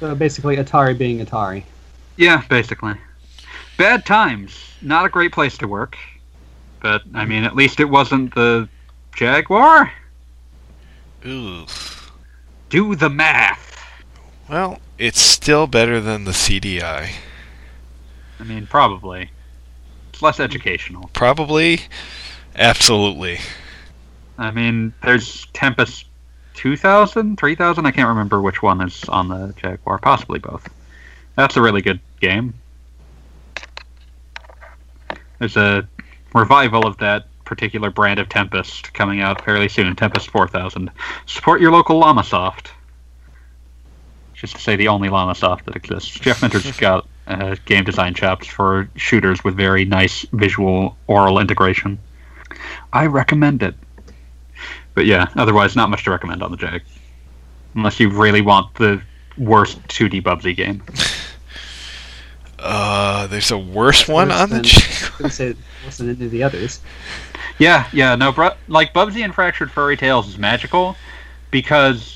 [0.01, 1.65] So basically, Atari being Atari.
[2.17, 2.95] Yeah, basically.
[3.77, 4.59] Bad times.
[4.81, 5.97] Not a great place to work.
[6.81, 8.69] But I mean, at least it wasn't the
[9.15, 9.93] Jaguar.
[11.25, 11.67] Ooh.
[12.69, 13.66] Do the math.
[14.49, 17.11] Well, it's still better than the CDI.
[18.39, 19.31] I mean, probably.
[20.11, 21.11] It's less educational.
[21.13, 21.81] Probably.
[22.55, 23.39] Absolutely.
[24.39, 26.07] I mean, there's Tempest
[26.55, 27.87] 2000, 3000.
[27.87, 29.99] I can't remember which one is on the Jaguar.
[29.99, 30.69] Possibly both.
[31.35, 32.55] That's a really good game.
[35.39, 35.87] There's a
[36.35, 39.95] revival of that particular brand of Tempest coming out fairly soon.
[39.97, 40.91] Tempest 4000.
[41.27, 42.69] Support your local Llamasoft.
[44.37, 46.11] Just to say the only Llamasoft that exists.
[46.11, 51.99] Jeff Minter's got uh, game design chops for shooters with very nice visual aural integration.
[52.93, 53.75] I recommend it.
[54.95, 56.83] But yeah, otherwise not much to recommend on the Jag.
[57.75, 59.03] Unless you really want the
[59.37, 60.83] worst 2D Bubsy game.
[62.59, 64.55] Uh, there's a worse one Worse on the.
[64.57, 66.81] than- Ch- say it wasn't any of the others.
[67.59, 70.97] Yeah, yeah, no, bro, like Bubsy and Fractured Furry Tales is magical
[71.51, 72.16] because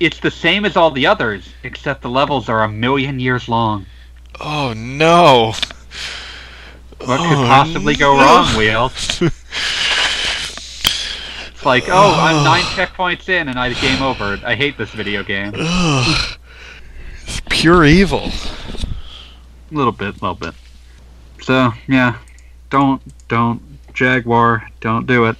[0.00, 3.86] it's the same as all the others, except the levels are a million years long.
[4.40, 5.54] oh no.
[7.04, 8.22] What Oh, could possibly go no.
[8.22, 8.92] wrong, Wheel?
[11.54, 14.38] It's like, oh, I'm nine checkpoints in and I game over.
[14.44, 15.52] I hate this video game.
[15.58, 16.38] Ugh.
[17.22, 18.30] It's pure evil.
[19.70, 20.54] A little bit, a little bit.
[21.40, 22.18] So yeah,
[22.68, 23.62] don't, don't
[23.94, 25.36] Jaguar, don't do it.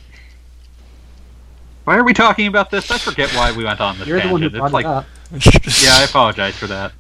[1.85, 2.90] Why are we talking about this?
[2.90, 4.70] I forget why we went on this You're the one who tangent.
[4.73, 5.82] brought It's it like, up.
[5.82, 6.93] yeah, I apologize for that.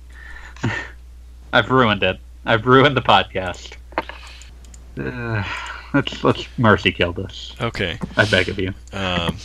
[1.52, 2.18] I've ruined it.
[2.44, 3.74] I've ruined the podcast.
[4.98, 5.42] Uh,
[5.94, 7.54] let's let's mercy kill this.
[7.60, 7.98] Okay.
[8.16, 8.74] I beg of you.
[8.92, 9.38] Um,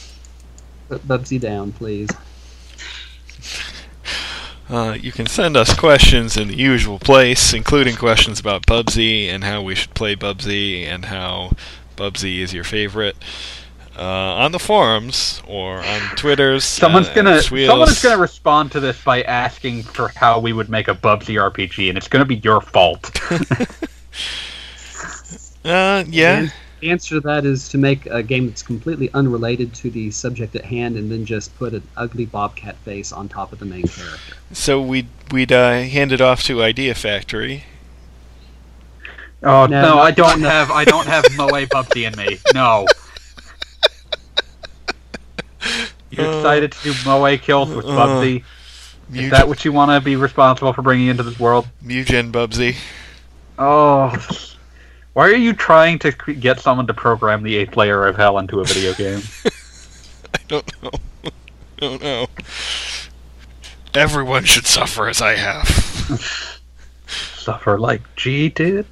[0.90, 2.10] Put Bubsy down, please.
[4.70, 9.44] uh, you can send us questions in the usual place, including questions about Bubsy and
[9.44, 11.52] how we should play Bubsy and how
[11.96, 13.16] Bubsy is your favorite.
[14.00, 16.64] Uh, on the forums or on Twitter's.
[16.64, 17.68] Someone's uh, gonna Sweels.
[17.68, 21.90] someone gonna respond to this by asking for how we would make a Bubsy RPG,
[21.90, 23.20] and it's gonna be your fault.
[25.66, 26.40] Uh, yeah.
[26.40, 30.10] And the answer to that is to make a game that's completely unrelated to the
[30.12, 33.66] subject at hand, and then just put an ugly bobcat face on top of the
[33.66, 34.36] main character.
[34.54, 37.66] So we'd we'd uh, hand it off to Idea Factory.
[39.44, 42.40] Oh No, no, no, I don't have I don't have Moe Bubsy in me.
[42.54, 42.88] No.
[46.12, 48.44] You Uh, decided to do Moe kills with uh, Bubsy.
[49.14, 51.68] Is that what you want to be responsible for bringing into this world?
[51.84, 52.76] Mugen Bubsy.
[53.58, 54.16] Oh.
[55.14, 58.60] Why are you trying to get someone to program the eighth layer of hell into
[58.60, 59.22] a video game?
[60.34, 60.92] I don't know.
[61.26, 61.30] I
[61.80, 62.28] don't know.
[63.96, 65.68] Everyone should suffer as I have.
[67.38, 68.86] Suffer like G did?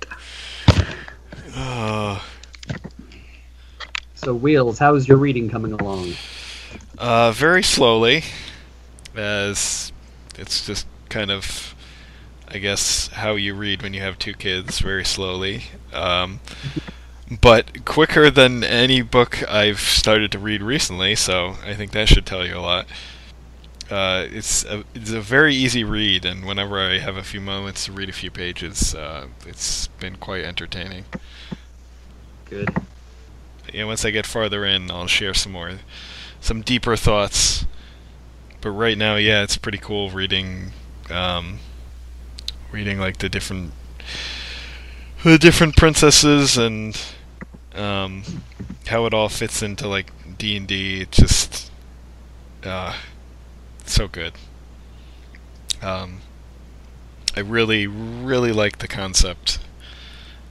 [1.55, 2.19] Uh,
[4.15, 6.13] So, Wheels, how's your reading coming along?
[6.97, 8.23] Uh, very slowly,
[9.15, 9.91] as
[10.37, 11.75] it's just kind of,
[12.47, 14.79] I guess, how you read when you have two kids.
[14.79, 15.63] Very slowly,
[15.93, 16.39] um,
[17.41, 21.15] but quicker than any book I've started to read recently.
[21.15, 22.87] So I think that should tell you a lot.
[23.89, 27.85] Uh, it's a, it's a very easy read, and whenever I have a few moments
[27.85, 31.05] to read a few pages, uh, it's been quite entertaining.
[32.49, 32.69] Good.
[33.73, 35.71] yeah, once I get farther in, I'll share some more,
[36.47, 37.65] some deeper thoughts.
[38.61, 40.71] But right now, yeah, it's pretty cool reading,
[41.09, 41.59] um,
[42.71, 43.73] reading like the different,
[45.25, 46.99] the different princesses and
[47.75, 48.23] um,
[48.87, 51.01] how it all fits into like D and D.
[51.01, 51.71] It's just,
[52.63, 52.95] uh,
[53.85, 54.33] so good.
[55.81, 56.21] Um,
[57.35, 59.59] I really, really like the concept.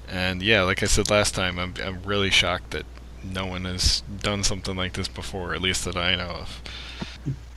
[0.09, 2.87] And yeah, like I said last time, I'm I'm really shocked that
[3.33, 6.63] no one has done something like this before, at least that I know of.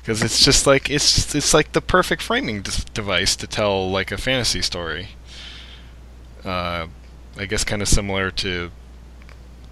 [0.01, 2.63] Because it's just like it's it's like the perfect framing
[2.93, 5.09] device to tell like a fantasy story.
[6.43, 6.87] Uh,
[7.37, 8.71] I guess kind of similar to,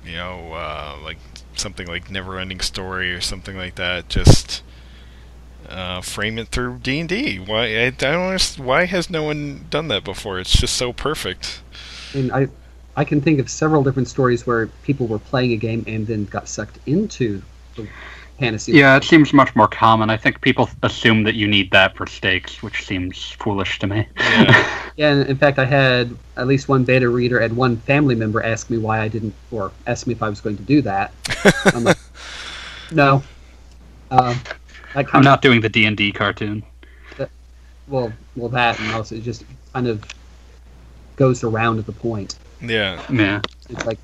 [0.06, 1.18] you know, uh, like
[1.56, 4.10] something like Never-Ending Story or something like that.
[4.10, 4.64] Just
[5.68, 7.40] uh, frame it through D and D.
[7.40, 10.40] Why I, I don't understand, why has no one done that before?
[10.40, 11.62] It's just so perfect.
[12.14, 12.48] Mean, I,
[12.98, 16.26] I can think of several different stories where people were playing a game and then
[16.26, 17.44] got sucked into
[17.76, 17.88] the
[18.40, 18.72] fantasy.
[18.72, 20.10] Yeah, it seems much more common.
[20.10, 24.08] I think people assume that you need that for stakes, which seems foolish to me.
[24.18, 24.74] Yeah.
[24.98, 28.42] Yeah, and in fact, I had at least one beta reader and one family member
[28.42, 31.14] ask me why I didn't, or ask me if I was going to do that.
[31.66, 32.00] I'm like,
[32.92, 33.22] no.
[34.10, 34.42] Um,
[34.96, 36.64] that I'm not doing the D and D cartoon.
[37.20, 37.30] of,
[37.88, 40.04] well, well, that and also it just kind of
[41.16, 42.40] goes around at the point.
[42.62, 43.02] Yeah.
[43.12, 43.42] Yeah.
[43.70, 44.00] It's like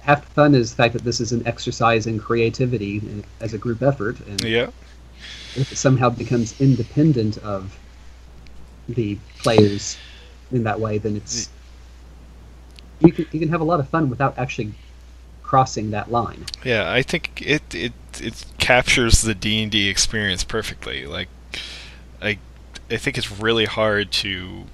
[0.00, 3.54] half the fun is the fact that this is an exercise in creativity uh, as
[3.54, 4.70] a group effort, and Yeah.
[5.56, 7.76] if it somehow becomes independent of
[8.88, 9.96] the players
[10.52, 11.48] in that way, then it's
[13.00, 14.72] you can you can have a lot of fun without actually
[15.42, 16.44] crossing that line.
[16.64, 21.06] Yeah, I think it it it captures the D and D experience perfectly.
[21.06, 21.28] Like,
[22.22, 22.38] I
[22.90, 24.64] I think it's really hard to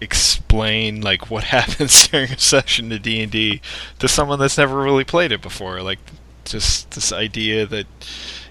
[0.00, 3.60] explain like what happens during a session to D and D
[3.98, 5.82] to someone that's never really played it before.
[5.82, 5.98] Like,
[6.44, 7.86] just this idea that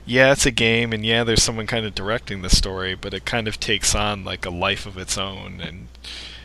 [0.06, 3.26] yeah, it's a game, and yeah, there's someone kind of directing the story, but it
[3.26, 5.90] kind of takes on like a life of its own, and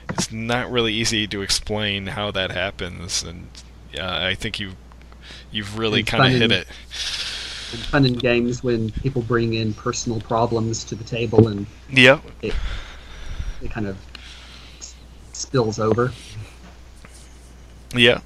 [0.08, 3.22] it's not really easy to explain how that happens.
[3.22, 3.46] And
[3.96, 4.72] uh, I think you
[5.52, 6.66] you've really kind of hit it.
[7.72, 12.20] And fun in games when people bring in personal problems to the table and yeah,
[12.42, 12.54] it
[13.70, 13.96] kind of
[15.32, 16.12] spills over.
[17.94, 18.20] Yeah.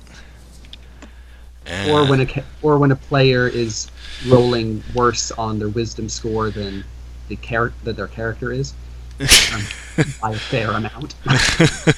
[1.88, 3.90] or when a or when a player is
[4.28, 6.84] rolling worse on their wisdom score than
[7.28, 8.72] the char- that their character is
[9.20, 9.62] um,
[10.20, 11.14] by a fair amount.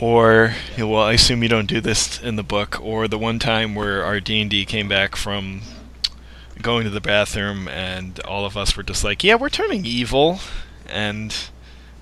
[0.00, 2.78] or well, I assume you don't do this in the book.
[2.82, 5.62] Or the one time where our D and D came back from
[6.60, 10.40] going to the bathroom, and all of us were just like, "Yeah, we're turning evil,"
[10.86, 11.34] and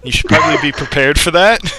[0.03, 1.61] you should probably be prepared for that.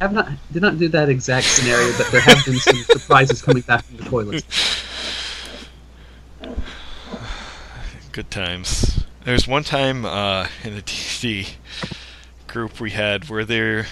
[0.00, 3.62] Have not did not do that exact scenario, but there have been some surprises coming
[3.62, 4.86] back from the toilets.
[8.10, 9.04] Good times.
[9.24, 11.48] There's one time uh, in a D&D
[12.46, 13.88] group we had where there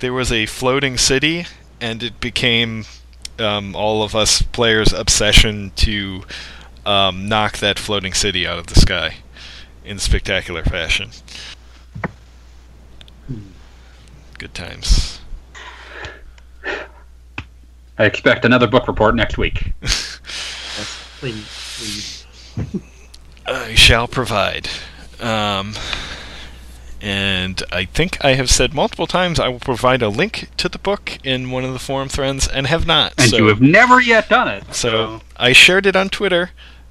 [0.00, 1.46] there was a floating city,
[1.80, 2.84] and it became
[3.38, 6.24] um, all of us players' obsession to
[6.84, 9.14] um, knock that floating city out of the sky
[9.84, 11.10] in spectacular fashion.
[14.38, 15.20] Good times.
[17.98, 19.72] I expect another book report next week.
[19.82, 20.18] Yes,
[21.20, 22.26] please,
[22.56, 22.86] please.
[23.46, 24.68] I shall provide.
[25.20, 25.74] Um,
[27.00, 30.78] and I think I have said multiple times I will provide a link to the
[30.78, 33.12] book in one of the forum threads, and have not.
[33.18, 34.74] And so, you have never yet done it.
[34.74, 36.50] so I shared it on Twitter,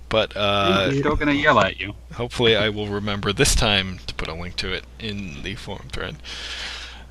[0.09, 1.95] but uh, I'm still gonna yell at you.
[2.13, 5.87] Hopefully I will remember this time to put a link to it in the forum
[5.91, 6.17] thread.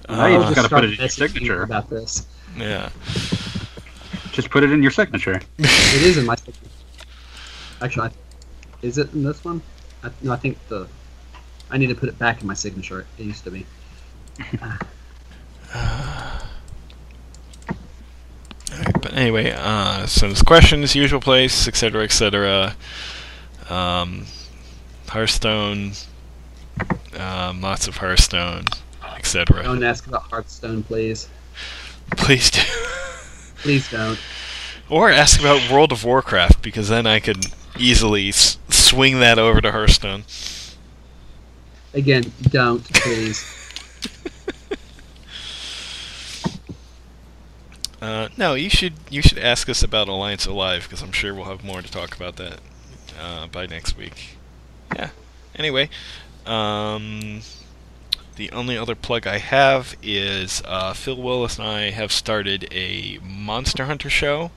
[0.08, 1.62] Now you I'll just just gotta put it in your signature.
[1.62, 2.26] about this.
[2.56, 2.90] Yeah.
[4.32, 5.40] Just put it in your signature.
[5.58, 6.66] It is in my signature.
[7.82, 8.12] Actually, I,
[8.82, 9.62] is it in this one?
[10.02, 10.86] I, no, I think the.
[11.70, 13.06] I need to put it back in my signature.
[13.18, 13.66] It used to be.
[18.72, 22.74] Alright, but anyway, uh, send us questions, usual place, etc., etc.
[23.68, 24.26] Um,
[25.10, 25.92] Hearthstone,
[27.18, 28.64] um, lots of Hearthstone,
[29.16, 29.62] etc.
[29.64, 31.28] Don't ask about Hearthstone, please.
[32.16, 32.60] Please do.
[33.62, 34.18] Please don't.
[34.88, 37.44] or ask about World of Warcraft, because then I could
[37.78, 40.24] easily s- swing that over to Hearthstone.
[41.92, 43.44] Again, don't, please.
[48.00, 51.44] Uh, no, you should you should ask us about Alliance Alive because I'm sure we'll
[51.44, 52.58] have more to talk about that
[53.20, 54.38] uh, by next week.
[54.94, 55.10] Yeah.
[55.54, 55.90] Anyway,
[56.46, 57.42] um,
[58.36, 63.18] the only other plug I have is uh, Phil Willis and I have started a
[63.22, 64.50] Monster Hunter show,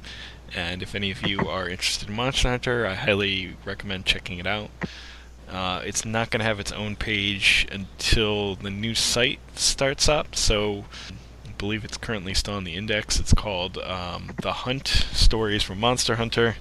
[0.56, 4.48] and if any of you are interested in Monster Hunter, I highly recommend checking it
[4.48, 4.70] out.
[5.50, 10.36] Uh, it's not going to have its own page until the new site starts up,
[10.36, 10.86] so
[11.46, 13.20] I believe it's currently still on the index.
[13.20, 16.56] It's called um, The Hunt Stories from Monster Hunter,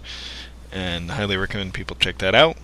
[0.73, 2.57] and I highly recommend people check that out.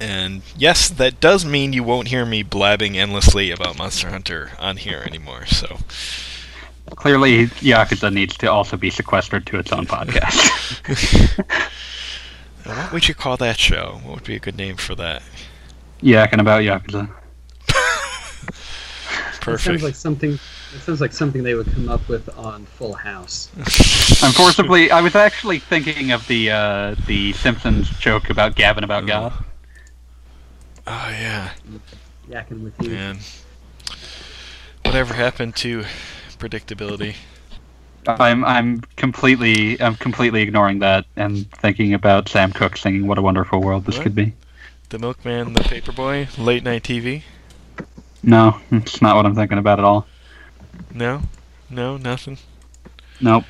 [0.00, 4.76] And yes, that does mean you won't hear me blabbing endlessly about Monster Hunter on
[4.76, 5.46] here anymore.
[5.46, 5.78] So
[6.96, 10.38] Clearly, Yakuza needs to also be sequestered to its own podcast.
[12.64, 14.00] What would you call that show?
[14.04, 15.22] What would be a good name for that?
[16.02, 17.08] Yakking about Yakuza.
[19.38, 19.64] It Perfect.
[19.64, 20.32] sounds like something.
[20.32, 23.50] It sounds like something they would come up with on Full House.
[24.22, 29.32] Unfortunately, I was actually thinking of the uh, the Simpsons joke about Gabbin' about God.
[30.90, 31.50] Oh yeah,
[32.30, 32.90] Yakking with you.
[32.92, 33.18] man.
[34.86, 35.84] Whatever happened to
[36.38, 37.14] predictability?
[38.06, 43.22] I'm I'm completely I'm completely ignoring that and thinking about Sam Cooke singing "What a
[43.22, 44.04] Wonderful World This What?
[44.04, 44.32] Could Be."
[44.88, 47.22] The Milkman, the Paperboy, late night TV?
[48.22, 50.06] No, it's not what I'm thinking about at all.
[50.94, 51.20] No,
[51.68, 52.38] no, nothing.
[53.20, 53.44] Nope.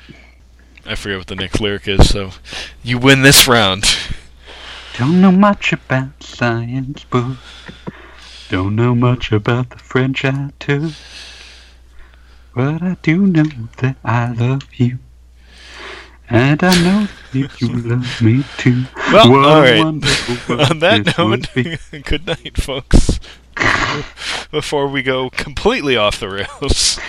[0.85, 2.09] I forget what the next lyric is.
[2.09, 2.31] So,
[2.83, 3.85] you win this round.
[4.99, 7.37] Don't know much about science, but
[8.49, 10.91] don't know much about the French I took.
[12.53, 13.45] But I do know
[13.77, 14.99] that I love you.
[16.29, 18.83] And I know that you love me too.
[19.13, 19.79] Well, What all right.
[20.69, 21.55] On that would note,
[21.91, 21.99] be.
[22.01, 23.19] good night, folks.
[24.51, 26.99] Before we go completely off the rails,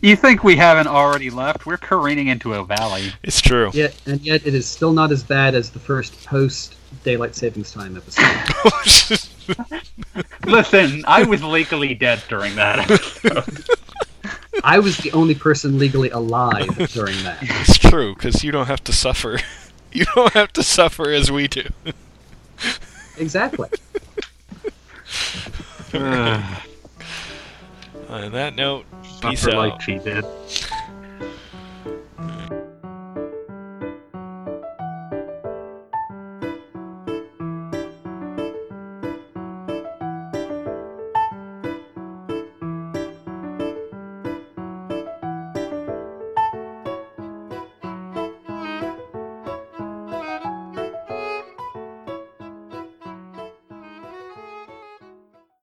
[0.00, 1.66] You think we haven't already left?
[1.66, 3.12] We're careening into a valley.
[3.22, 3.70] it's true.
[3.74, 7.72] Yet and yet, it is still not as bad as the first post daylight savings
[7.72, 8.24] time episode.
[10.46, 13.64] Listen, I was legally dead during that episode.
[14.64, 17.38] I was the only person legally alive during that.
[17.40, 19.38] it's true because you don't have to suffer.
[19.92, 21.64] You don't have to suffer as we do.
[23.18, 23.68] Exactly.
[25.92, 26.44] Ugh,
[28.08, 28.86] On that note,
[29.20, 29.68] peace suffer out.
[29.70, 30.24] like she did.